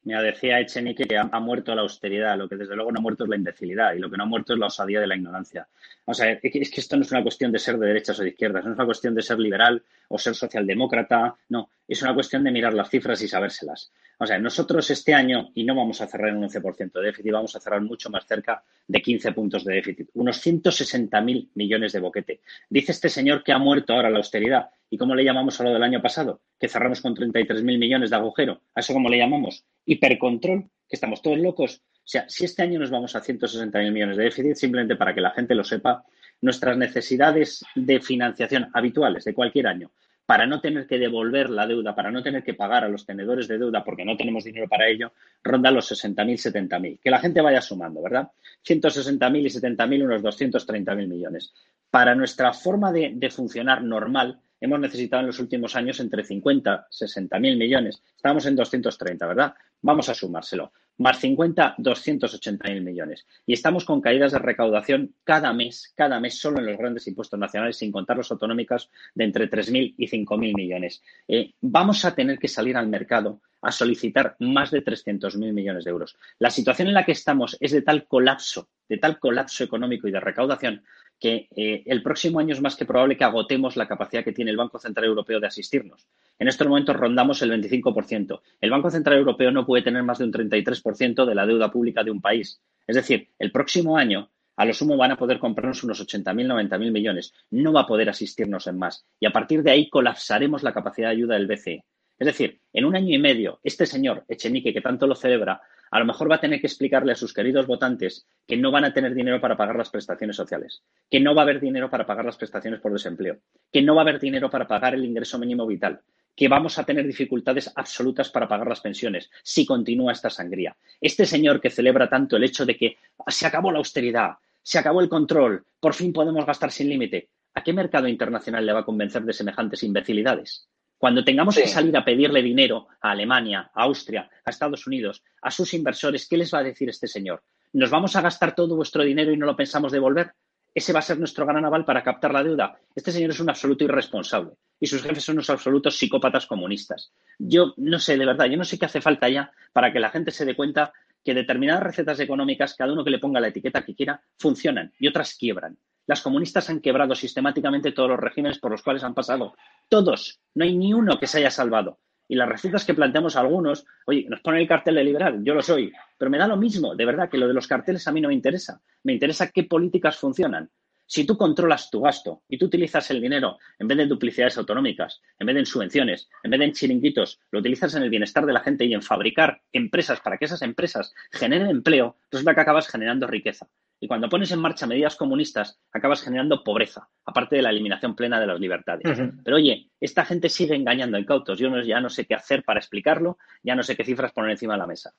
[0.09, 3.25] Mira, decía Echenique que ha, muerto la austeridad, lo que desde luego no ha muerto
[3.25, 5.69] es la imbecilidad y lo que no ha muerto es la osadía de la ignorancia.
[6.11, 8.31] O sea, es que esto no es una cuestión de ser de derechas o de
[8.31, 12.43] izquierdas, no es una cuestión de ser liberal o ser socialdemócrata, no, es una cuestión
[12.45, 13.93] de mirar las cifras y sabérselas.
[14.19, 17.31] O sea, nosotros este año, y no vamos a cerrar en un 11% de déficit,
[17.31, 22.01] vamos a cerrar mucho más cerca de 15 puntos de déficit, unos 160.000 millones de
[22.01, 22.41] boquete.
[22.71, 24.71] Dice este señor que ha muerto ahora la austeridad.
[24.89, 26.41] ¿Y cómo le llamamos a lo del año pasado?
[26.59, 28.63] Que cerramos con 33.000 millones de agujero.
[28.75, 29.63] ¿A eso cómo le llamamos?
[29.85, 31.83] Hipercontrol, que estamos todos locos.
[32.09, 35.31] Sea, si este año nos vamos a 160.000 millones de déficit, simplemente para que la
[35.33, 36.07] gente lo sepa,
[36.41, 39.91] nuestras necesidades de financiación habituales de cualquier año,
[40.25, 43.47] para no tener que devolver la deuda, para no tener que pagar a los tenedores
[43.47, 46.99] de deuda porque no tenemos dinero para ello, ronda los 60.000, 70.000.
[46.99, 48.31] Que la gente vaya sumando, ¿verdad?
[48.67, 51.53] 160.000 y 70.000, unos 230.000 millones.
[51.91, 56.87] Para nuestra forma de, de funcionar normal, hemos necesitado en los últimos años entre 50,
[56.91, 58.03] 60 mil millones.
[58.17, 59.55] Estamos en 230, ¿verdad?
[59.83, 60.73] Vamos a sumárselo.
[60.99, 63.25] Más 50, 280 mil millones.
[63.47, 67.39] Y estamos con caídas de recaudación cada mes, cada mes solo en los grandes impuestos
[67.39, 71.03] nacionales, sin contar los autonómicos, de entre 3.000 y 5.000 millones.
[71.29, 75.91] Eh, vamos a tener que salir al mercado a solicitar más de 300.000 millones de
[75.91, 76.17] euros.
[76.39, 80.13] La situación en la que estamos es de tal colapso, de tal colapso económico y
[80.13, 80.83] de recaudación,
[81.19, 84.51] que eh, el próximo año es más que probable que agotemos la capacidad que tiene
[84.51, 86.07] el Banco Central Europeo de asistirnos.
[86.39, 88.41] En estos momentos rondamos el 25%.
[88.61, 92.05] El Banco Central Europeo no puede tener más de un 33% de la deuda pública
[92.05, 92.61] de un país.
[92.87, 96.91] Es decir, el próximo año a lo sumo van a poder comprarnos unos 80.000, 90.000
[96.91, 97.33] millones.
[97.51, 99.07] No va a poder asistirnos en más.
[99.21, 101.85] Y a partir de ahí colapsaremos la capacidad de ayuda del BCE.
[102.19, 105.61] Es decir, en un año y medio, este señor Echenique, que tanto lo celebra,
[105.91, 108.85] a lo mejor va a tener que explicarle a sus queridos votantes que no van
[108.85, 112.07] a tener dinero para pagar las prestaciones sociales, que no va a haber dinero para
[112.07, 113.39] pagar las prestaciones por desempleo,
[113.73, 116.01] que no va a haber dinero para pagar el ingreso mínimo vital,
[116.35, 120.77] que vamos a tener dificultades absolutas para pagar las pensiones si continúa esta sangría.
[121.01, 125.01] Este señor que celebra tanto el hecho de que se acabó la austeridad, se acabó
[125.01, 128.85] el control, por fin podemos gastar sin límite, ¿a qué mercado internacional le va a
[128.85, 130.69] convencer de semejantes imbecilidades?
[130.99, 135.51] Cuando tengamos que salir a pedirle dinero a Alemania, a Austria, a Estados Unidos, a
[135.51, 137.43] sus inversores, ¿qué les va a decir este señor?
[137.73, 140.33] ¿Nos vamos a gastar todo vuestro dinero y no lo pensamos devolver?
[140.79, 142.79] ese va a ser nuestro gran aval para captar la deuda.
[142.95, 147.13] Este señor es un absoluto irresponsable y sus jefes son unos absolutos psicópatas comunistas.
[147.39, 150.11] Yo no sé, de verdad, yo no sé qué hace falta ya para que la
[150.11, 150.93] gente se dé cuenta
[151.25, 155.09] que determinadas recetas económicas, cada uno que le ponga la etiqueta que quiera, funcionan y
[155.09, 155.77] otras quiebran.
[156.09, 159.55] Las comunistas han quebrado sistemáticamente todos los regímenes por los cuales han pasado.
[159.91, 160.41] Todos.
[160.55, 161.99] No hay ni uno que se haya salvado.
[162.27, 165.61] Y las recetas que planteamos algunos, oye, nos ponen el cartel de liberal, yo lo
[165.61, 168.23] soy, pero me da lo mismo, de verdad, que lo de los carteles a mí
[168.23, 168.81] no me interesa.
[169.03, 170.71] Me interesa qué políticas funcionan.
[171.05, 175.21] Si tú controlas tu gasto y tú utilizas el dinero en vez de duplicidades autonómicas,
[175.39, 178.53] en vez de en subvenciones, en vez de chiringuitos, lo utilizas en el bienestar de
[178.55, 182.89] la gente y en fabricar empresas para que esas empresas generen empleo, resulta que acabas
[182.89, 183.69] generando riqueza.
[184.01, 188.39] Y cuando pones en marcha medidas comunistas, acabas generando pobreza, aparte de la eliminación plena
[188.39, 189.19] de las libertades.
[189.45, 191.59] Pero oye, esta gente sigue engañando a incautos.
[191.59, 194.75] Yo ya no sé qué hacer para explicarlo, ya no sé qué cifras poner encima
[194.75, 195.13] de la mesa.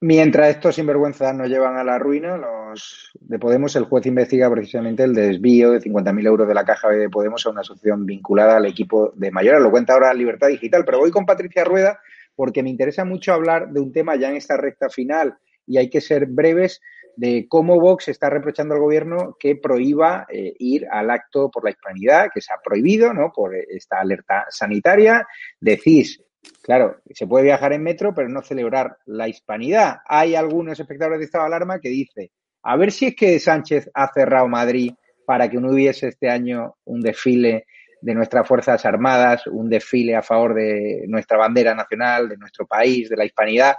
[0.00, 5.04] Mientras estos sinvergüenzas nos llevan a la ruina, los de Podemos, el juez investiga precisamente
[5.04, 8.66] el desvío de 50.000 euros de la caja de Podemos a una asociación vinculada al
[8.66, 9.60] equipo de Mayora.
[9.60, 12.00] Lo cuenta ahora Libertad Digital, pero voy con Patricia Rueda
[12.34, 15.36] porque me interesa mucho hablar de un tema ya en esta recta final
[15.68, 16.80] y hay que ser breves
[17.16, 21.70] de cómo Vox está reprochando al gobierno que prohíba eh, ir al acto por la
[21.70, 23.32] hispanidad, que se ha prohibido, ¿no?
[23.32, 25.26] Por esta alerta sanitaria.
[25.60, 26.22] Decís,
[26.62, 29.96] claro, se puede viajar en metro, pero no celebrar la hispanidad.
[30.06, 32.28] Hay algunos espectadores de estado de alarma que dicen,
[32.62, 34.92] a ver si es que Sánchez ha cerrado Madrid
[35.26, 37.66] para que no hubiese este año un desfile
[38.00, 43.08] de nuestras Fuerzas Armadas, un desfile a favor de nuestra bandera nacional, de nuestro país,
[43.08, 43.76] de la hispanidad,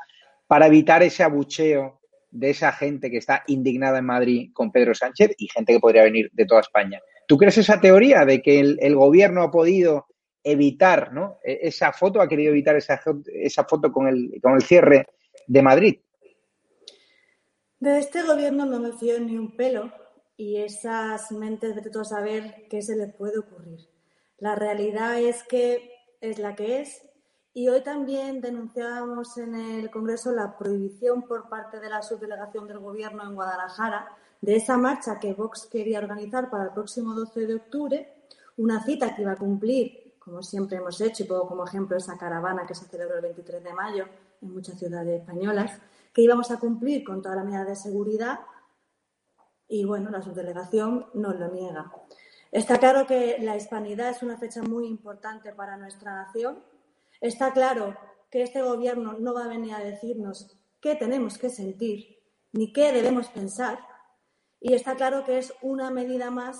[0.48, 2.00] para evitar ese abucheo
[2.34, 6.04] de esa gente que está indignada en Madrid con Pedro Sánchez y gente que podría
[6.04, 7.00] venir de toda España.
[7.28, 10.08] ¿Tú crees esa teoría de que el, gobierno ha podido
[10.44, 11.38] evitar, ¿no?
[11.44, 13.00] E, esa foto, ha querido evitar esa,
[13.34, 15.06] esa foto con el, con el cierre
[15.46, 16.00] de Madrid?
[17.80, 19.92] De este gobierno no me fío ni un pelo
[20.36, 23.80] y esas mentes, tú a saber qué se les puede ocurrir.
[24.40, 27.04] La realidad es que es la que es
[27.54, 32.80] y hoy también denunciábamos en el Congreso la prohibición por parte de la subdelegación del
[32.80, 37.56] Gobierno en Guadalajara de esa marcha que Vox quería organizar para el próximo 12 de
[37.56, 38.14] octubre,
[38.58, 42.18] una cita que iba a cumplir, como siempre hemos hecho, y pongo como ejemplo esa
[42.18, 44.06] caravana que se celebró el 23 de mayo
[44.41, 45.80] en muchas ciudades españolas,
[46.12, 48.39] que íbamos a cumplir con toda la medida de seguridad
[49.68, 51.91] y, bueno, la subdelegación nos lo niega.
[52.51, 56.73] Está claro que la hispanidad es una fecha muy importante para nuestra nación
[57.24, 57.96] Está claro
[58.30, 62.20] que este gobierno no va a venir a decirnos qué tenemos que sentir
[62.52, 63.80] ni qué debemos pensar.
[64.60, 66.58] Y está claro que es una medida más,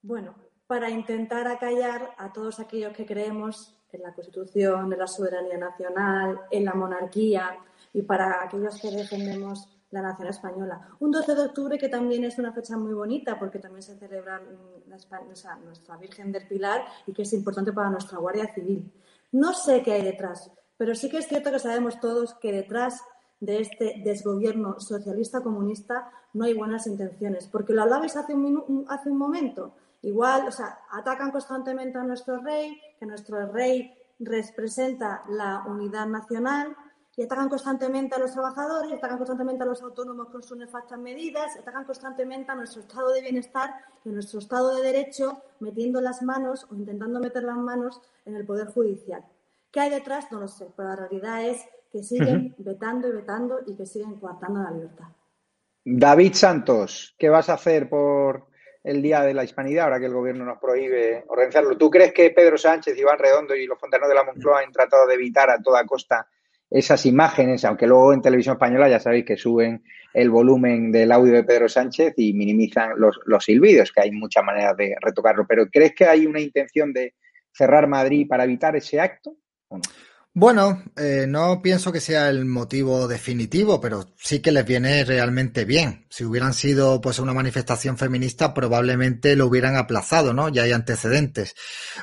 [0.00, 0.36] bueno,
[0.68, 6.42] para intentar acallar a todos aquellos que creemos en la Constitución, en la soberanía nacional,
[6.52, 7.58] en la monarquía
[7.92, 10.90] y para aquellos que defendemos la nación española.
[11.00, 14.40] Un 12 de octubre que también es una fecha muy bonita porque también se celebra
[14.86, 18.88] nuestra Virgen del Pilar y que es importante para nuestra Guardia Civil.
[19.32, 23.02] No sé qué hay detrás, pero sí que es cierto que sabemos todos que detrás
[23.40, 29.74] de este desgobierno socialista comunista no hay buenas intenciones, porque lo hablabais hace un, momento.
[30.02, 36.76] Igual, o sea, atacan constantemente a nuestro rey, que nuestro rey representa la unidad nacional,
[37.16, 41.56] y atacan constantemente a los trabajadores, atacan constantemente a los autónomos con sus nefastas medidas,
[41.58, 46.22] atacan constantemente a nuestro estado de bienestar y a nuestro estado de derecho, metiendo las
[46.22, 49.22] manos o intentando meter las manos en el Poder Judicial.
[49.70, 50.30] ¿Qué hay detrás?
[50.30, 54.18] No lo sé, pero la realidad es que siguen vetando y vetando y que siguen
[54.18, 55.08] coartando la libertad.
[55.84, 58.46] David Santos, ¿qué vas a hacer por
[58.84, 61.76] el Día de la Hispanidad ahora que el gobierno nos prohíbe organizarlo?
[61.76, 65.06] ¿Tú crees que Pedro Sánchez, Iván Redondo y los fontaneros de la Moncloa han tratado
[65.06, 66.26] de evitar a toda costa
[66.72, 71.34] esas imágenes, aunque luego en televisión española ya sabéis que suben el volumen del audio
[71.34, 75.46] de Pedro Sánchez y minimizan los, los silbidos, que hay muchas maneras de retocarlo.
[75.46, 77.14] Pero ¿crees que hay una intención de
[77.52, 79.36] cerrar Madrid para evitar ese acto?
[79.68, 79.82] ¿o no?
[80.34, 85.66] Bueno, eh, no pienso que sea el motivo definitivo, pero sí que les viene realmente
[85.66, 86.06] bien.
[86.08, 90.48] Si hubieran sido pues una manifestación feminista, probablemente lo hubieran aplazado, ¿no?
[90.48, 91.54] Ya hay antecedentes.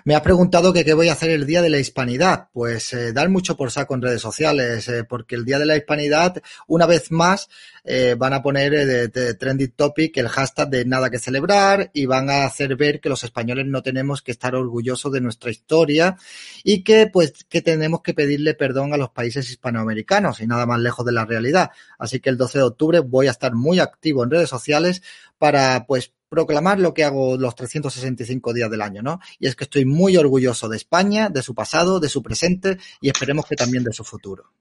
[0.03, 2.49] Me has preguntado que qué voy a hacer el Día de la Hispanidad.
[2.53, 5.77] Pues eh, dar mucho por saco en redes sociales, eh, porque el Día de la
[5.77, 7.49] Hispanidad, una vez más,
[7.91, 11.89] eh, van a poner eh, de, de trending topic el hashtag de nada que celebrar
[11.91, 15.49] y van a hacer ver que los españoles no tenemos que estar orgullosos de nuestra
[15.49, 16.15] historia
[16.63, 20.79] y que pues que tenemos que pedirle perdón a los países hispanoamericanos y nada más
[20.79, 21.71] lejos de la realidad.
[21.97, 25.01] Así que el 12 de octubre voy a estar muy activo en redes sociales
[25.39, 29.19] para pues proclamar lo que hago los 365 días del año, ¿no?
[29.39, 33.09] Y es que estoy muy orgulloso de España, de su pasado, de su presente y
[33.09, 34.51] esperemos que también de su futuro.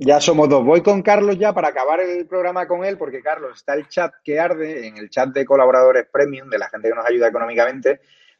[0.00, 0.64] Ya somos dos.
[0.64, 4.14] Voy con Carlos ya para acabar el programa con él, porque Carlos está el chat
[4.22, 7.98] que arde, en el chat de colaboradores premium, de la gente que nos ayuda económicamente.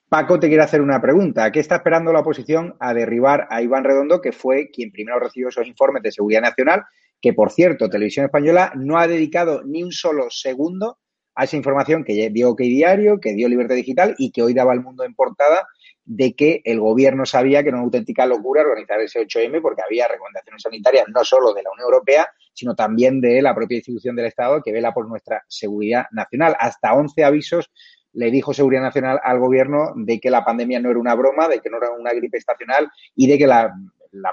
[0.08, 1.50] Paco te quiere hacer una pregunta.
[1.50, 5.48] ¿Qué está esperando la oposición a derribar a Iván Redondo, que fue quien primero recibió
[5.48, 6.84] esos informes de seguridad nacional?
[7.20, 10.98] Que, por cierto, Televisión Española no ha dedicado ni un solo segundo
[11.38, 14.72] a esa información que dio OK Diario, que dio Libertad Digital y que hoy daba
[14.72, 15.68] al mundo en portada
[16.04, 20.08] de que el gobierno sabía que era una auténtica locura organizar ese 8M porque había
[20.08, 24.26] recomendaciones sanitarias no solo de la Unión Europea, sino también de la propia institución del
[24.26, 26.56] Estado que vela por nuestra seguridad nacional.
[26.58, 27.70] Hasta 11 avisos
[28.14, 31.60] le dijo Seguridad Nacional al gobierno de que la pandemia no era una broma, de
[31.60, 33.72] que no era una gripe estacional y de que la,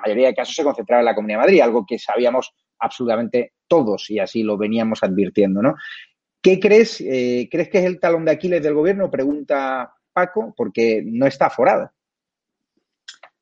[0.03, 4.10] mayoría de casos se concentraba en la Comunidad de Madrid, algo que sabíamos absolutamente todos
[4.10, 5.76] y así lo veníamos advirtiendo, ¿no?
[6.46, 7.02] ¿Qué crees?
[7.02, 9.10] Eh, ¿Crees que es el talón de Aquiles del gobierno?
[9.10, 11.91] Pregunta Paco, porque no está forado.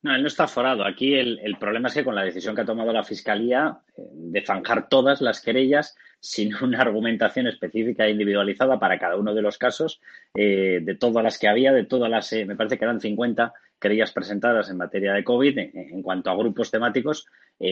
[0.04, 0.86] No, él no está forado.
[0.86, 4.46] Aquí el, problema es que con la decisión que ha tomado la Fiscalía eh, de
[4.46, 9.58] zanjar todas las querellas sin una argumentación específica e individualizada para cada uno de los
[9.58, 10.00] casos,
[10.34, 14.14] eh, de todas las que había, de todas las, me parece que eran 50 querellas
[14.14, 17.28] presentadas en materia de COVID, en, cuanto a grupos temáticos,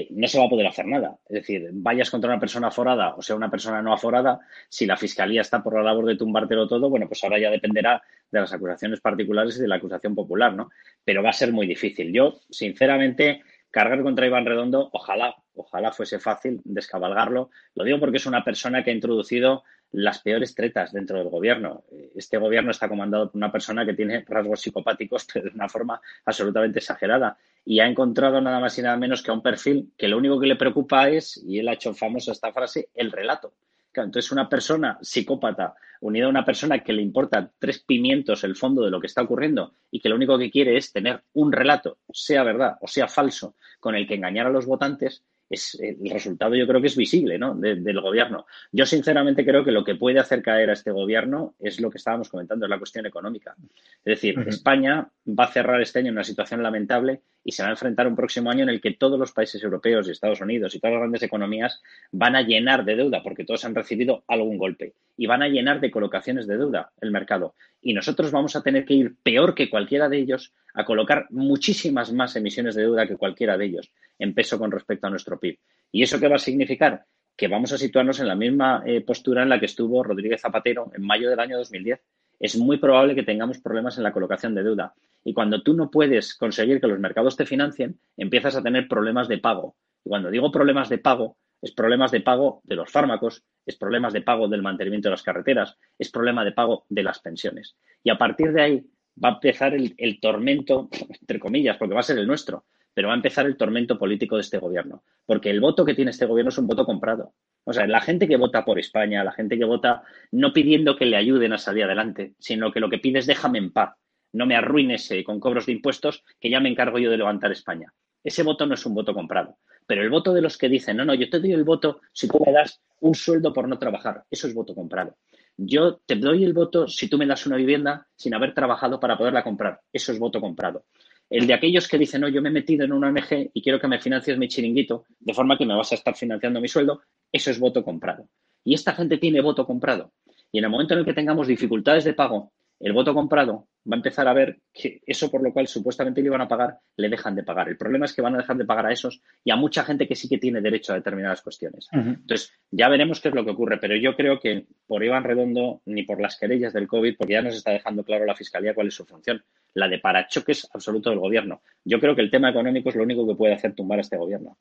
[0.09, 1.17] no se va a poder hacer nada.
[1.27, 4.97] Es decir, vayas contra una persona aforada o sea una persona no aforada, si la
[4.97, 8.51] Fiscalía está por la labor de tumbártelo todo, bueno, pues ahora ya dependerá de las
[8.51, 10.69] acusaciones particulares y de la acusación popular, ¿no?
[11.03, 12.11] Pero va a ser muy difícil.
[12.11, 17.49] Yo, sinceramente, cargar contra Iván Redondo, ojalá, ojalá fuese fácil descabalgarlo.
[17.75, 21.83] Lo digo porque es una persona que ha introducido las peores tretas dentro del gobierno.
[22.15, 26.79] Este gobierno está comandado por una persona que tiene rasgos psicopáticos de una forma absolutamente
[26.79, 30.17] exagerada y ha encontrado nada más y nada menos que a un perfil que lo
[30.17, 33.53] único que le preocupa es, y él ha hecho famosa esta frase, el relato
[33.99, 38.83] entonces, una persona psicópata unida a una persona que le importa tres pimientos el fondo
[38.83, 41.97] de lo que está ocurriendo y que lo único que quiere es tener un relato,
[42.11, 46.55] sea verdad o sea falso, con el que engañar a los votantes, es, el resultado
[46.55, 47.53] yo creo que es visible ¿no?
[47.55, 48.45] del gobierno.
[48.71, 51.97] Yo sinceramente creo que lo que puede hacer caer a este gobierno es lo que
[51.97, 53.55] estábamos comentando, es la cuestión económica.
[54.03, 57.69] Es decir, España va a cerrar este año en una situación lamentable y se va
[57.69, 60.73] a enfrentar un próximo año en el que todos los países europeos y Estados Unidos
[60.73, 61.81] y todas las grandes economías
[62.11, 65.81] van a llenar de deuda porque todos han recibido algún golpe y van a llenar
[65.81, 67.55] de colocaciones de deuda el mercado.
[67.81, 72.13] Y nosotros vamos a tener que ir peor que cualquiera de ellos a colocar muchísimas
[72.13, 75.57] más emisiones de deuda que cualquiera de ellos en peso con respecto a nuestro PIB.
[75.91, 77.05] ¿Y eso qué va a significar?
[77.35, 80.91] Que vamos a situarnos en la misma eh, postura en la que estuvo Rodríguez Zapatero
[80.95, 81.99] en mayo del año 2010
[82.41, 84.95] es muy probable que tengamos problemas en la colocación de deuda.
[85.23, 89.27] Y cuando tú no puedes conseguir que los mercados te financien, empiezas a tener problemas
[89.27, 89.75] de pago.
[90.03, 94.13] Y cuando digo problemas de pago, es problemas de pago de los fármacos, es problemas
[94.13, 97.75] de pago del mantenimiento de las carreteras, es problema de pago de las pensiones.
[98.03, 98.85] Y a partir de ahí
[99.23, 100.89] va a empezar el, tormento,
[101.21, 104.35] entre comillas, porque va a ser el nuestro, pero va a empezar el tormento político
[104.35, 105.03] de este gobierno.
[105.25, 107.33] Porque el voto que tiene este gobierno es un voto comprado.
[107.63, 111.05] O sea, la gente que vota por España, la gente que vota no pidiendo que
[111.05, 113.95] le ayuden a salir adelante, sino que lo que pide es déjame en paz,
[114.33, 117.51] no me arruines eh, con cobros de impuestos, que ya me encargo yo de levantar
[117.51, 117.93] España.
[118.23, 119.57] Ese voto no es un voto comprado.
[119.87, 122.27] Pero el voto de los que dicen, no, no, yo te doy el voto si
[122.27, 125.17] tú me das un sueldo por no trabajar, eso es voto comprado.
[125.57, 129.17] Yo te doy el voto si tú me das una vivienda sin haber trabajado para
[129.17, 130.85] poderla comprar, eso es voto comprado.
[131.29, 133.79] El de aquellos que dicen, no, yo me he metido en una ONG y quiero
[133.79, 137.01] que me financies mi chiringuito, de forma que me vas a estar financiando mi sueldo,
[137.31, 138.27] eso es voto comprado.
[138.63, 140.11] Y esta gente tiene voto comprado.
[140.51, 142.51] Y en el momento en el que tengamos dificultades de pago,
[142.81, 146.27] el voto comprado va a empezar a ver que eso por lo cual supuestamente le
[146.27, 147.69] iban a pagar, le dejan de pagar.
[147.69, 150.07] El problema es que van a dejar de pagar a esos y a mucha gente
[150.07, 151.87] que sí que tiene derecho a determinadas cuestiones.
[151.91, 155.81] Entonces, ya veremos qué es lo que ocurre, pero yo creo que por Iván Redondo
[155.85, 158.87] ni por las querellas del COVID, porque ya nos está dejando claro la Fiscalía cuál
[158.87, 161.61] es su función la de parachoques absoluto del gobierno.
[161.85, 164.17] Yo creo que el tema económico es lo único que puede hacer tumbar a este
[164.17, 164.57] gobierno.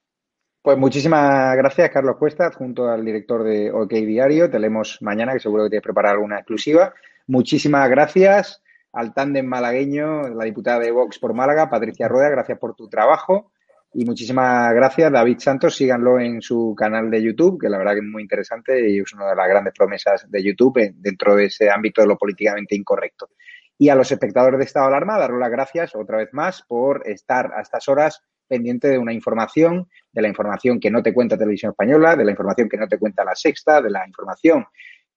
[0.62, 4.50] Pues muchísimas gracias, Carlos Cuesta, junto al director de OK Diario.
[4.50, 6.92] Te leemos mañana, que seguro que tienes preparado alguna exclusiva.
[7.26, 8.62] Muchísimas gracias
[8.92, 13.52] al tándem malagueño, la diputada de Vox por Málaga, Patricia Rueda, gracias por tu trabajo.
[13.92, 15.74] Y muchísimas gracias, David Santos.
[15.74, 19.12] Síganlo en su canal de YouTube, que la verdad que es muy interesante y es
[19.12, 23.30] una de las grandes promesas de YouTube dentro de ese ámbito de lo políticamente incorrecto.
[23.76, 27.02] Y a los espectadores de Estado de Alarma, daros las gracias otra vez más por
[27.08, 31.38] estar a estas horas pendiente de una información, de la información que no te cuenta
[31.38, 34.66] Televisión Española, de la información que no te cuenta La Sexta, de la información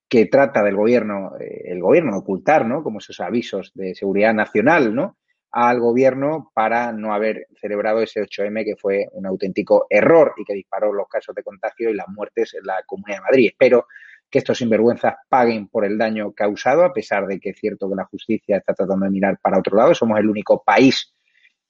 [0.10, 2.84] que trata del gobierno, eh, el gobierno ocultar, ¿no?
[2.84, 5.18] Como esos avisos de seguridad nacional, ¿no?
[5.52, 10.54] Al gobierno para no haber celebrado ese 8M que fue un auténtico error y que
[10.54, 13.48] disparó los casos de contagio y las muertes en la Comunidad de Madrid.
[13.52, 13.88] Espero
[14.30, 17.96] que estos sinvergüenzas paguen por el daño causado, a pesar de que es cierto que
[17.96, 19.94] la justicia está tratando de mirar para otro lado.
[19.94, 21.14] Somos el único país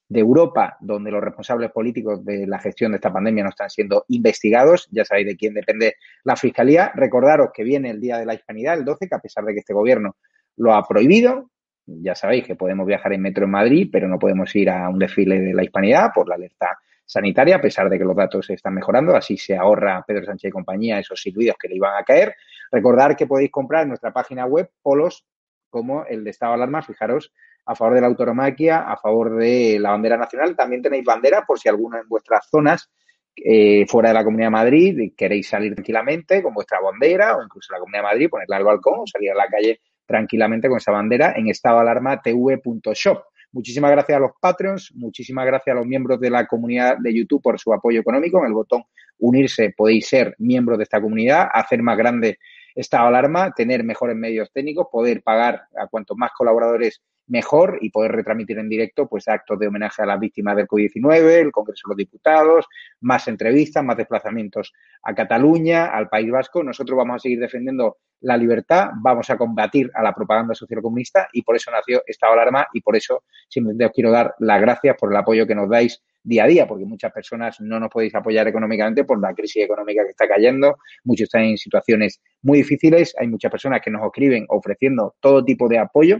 [0.08, 4.04] de Europa, donde los responsables políticos de la gestión de esta pandemia no están siendo
[4.08, 4.88] investigados.
[4.90, 6.92] Ya sabéis de quién depende la Fiscalía.
[6.94, 9.60] Recordaros que viene el Día de la Hispanidad, el 12, que a pesar de que
[9.60, 10.16] este gobierno
[10.56, 11.50] lo ha prohibido,
[11.86, 14.98] ya sabéis que podemos viajar en metro en Madrid, pero no podemos ir a un
[14.98, 18.54] desfile de la Hispanidad por la alerta sanitaria, a pesar de que los datos se
[18.54, 19.14] están mejorando.
[19.14, 22.34] Así se ahorra Pedro Sánchez y compañía esos silbidos que le iban a caer.
[22.70, 25.26] Recordar que podéis comprar nuestra página web polos
[25.68, 27.32] como el de estado de alarma, fijaros,
[27.66, 30.56] a favor de la autoromaquia, a favor de la bandera nacional.
[30.56, 32.90] También tenéis bandera por si alguno en vuestras zonas
[33.36, 37.72] eh, fuera de la Comunidad de Madrid queréis salir tranquilamente con vuestra bandera o incluso
[37.72, 40.92] la Comunidad de Madrid, ponerla al balcón o salir a la calle tranquilamente con esa
[40.92, 43.24] bandera en estadoalarmatv.shop.
[43.52, 47.42] Muchísimas gracias a los Patreons, muchísimas gracias a los miembros de la comunidad de YouTube
[47.42, 48.38] por su apoyo económico.
[48.38, 48.84] En el botón
[49.18, 52.38] unirse podéis ser miembros de esta comunidad, hacer más grande
[52.74, 58.12] esta alarma, tener mejores medios técnicos, poder pagar a cuantos más colaboradores mejor y poder
[58.12, 61.92] retransmitir en directo pues actos de homenaje a las víctimas del COVID-19, el Congreso de
[61.92, 62.66] los Diputados,
[63.00, 64.72] más entrevistas, más desplazamientos
[65.02, 66.62] a Cataluña, al País Vasco.
[66.62, 71.28] Nosotros vamos a seguir defendiendo la libertad, vamos a combatir a la propaganda social comunista
[71.32, 74.96] y por eso nació esta alarma y por eso simplemente os quiero dar las gracias
[74.98, 78.14] por el apoyo que nos dais día a día, porque muchas personas no nos podéis
[78.14, 83.14] apoyar económicamente por la crisis económica que está cayendo, muchos están en situaciones muy difíciles,
[83.18, 86.18] hay muchas personas que nos escriben ofreciendo todo tipo de apoyo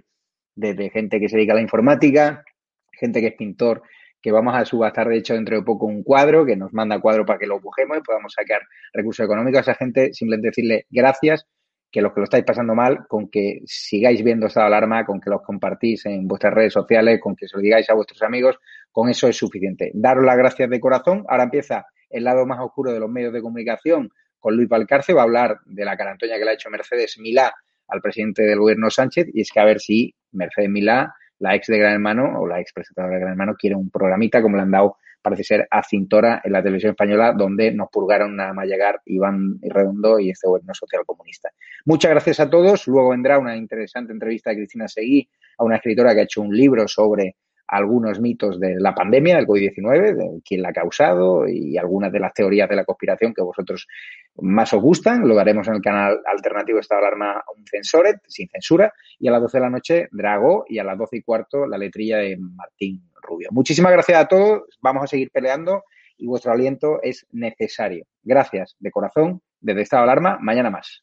[0.55, 2.45] desde gente que se dedica a la informática,
[2.93, 3.83] gente que es pintor,
[4.21, 7.27] que vamos a subastar de hecho dentro de poco un cuadro, que nos manda cuadro
[7.27, 11.47] para que lo cogemos y podamos sacar recursos económicos a esa gente, simplemente decirle gracias,
[11.95, 15.31] que los que lo estáis pasando mal, con que sigáis viendo esta alarma, con que
[15.31, 18.59] los compartís en vuestras redes sociales, con que se lo digáis a vuestros amigos,
[18.91, 19.93] con eso es suficiente.
[19.95, 21.25] Daros las gracias de corazón.
[21.29, 25.21] Ahora empieza el lado más oscuro de los medios de comunicación con Luis Valcarce, va
[25.21, 27.55] a hablar de la carantoña que le ha hecho Mercedes Milá
[27.89, 31.67] al presidente del gobierno Sánchez y es que a ver si Mercedes Milá, la ex
[31.67, 34.63] de Gran Hermano o la ex presentadora de Gran Hermano, quiere un programita como le
[34.63, 38.67] han dado, parece ser, a Cintora en la televisión española, donde nos purgaron nada más
[38.67, 41.51] llegar Iván Redondo y este gobierno social comunista.
[41.85, 42.87] Muchas gracias a todos.
[42.87, 45.29] Luego vendrá una interesante entrevista de Cristina Seguí,
[45.59, 47.37] a una escritora que ha hecho un libro sobre
[47.67, 52.21] algunos mitos de la pandemia del COVID-19, de quién la ha causado y algunas de
[52.21, 53.87] las teorías de la conspiración que vosotros
[54.37, 55.27] más os gustan.
[55.27, 57.65] Lo haremos en el canal alternativo Estado de Alarma un
[58.29, 58.93] sin censura.
[59.19, 60.65] Y a las 12 de la noche, Drago.
[60.69, 63.49] Y a las 12 y cuarto, la letrilla de Martín Rubio.
[63.53, 64.63] Muchísimas gracias a todos.
[64.81, 65.85] Vamos a seguir peleando
[66.17, 68.07] y vuestro aliento es necesario.
[68.23, 70.39] Gracias de corazón desde Estado de Alarma.
[70.41, 71.03] Mañana más.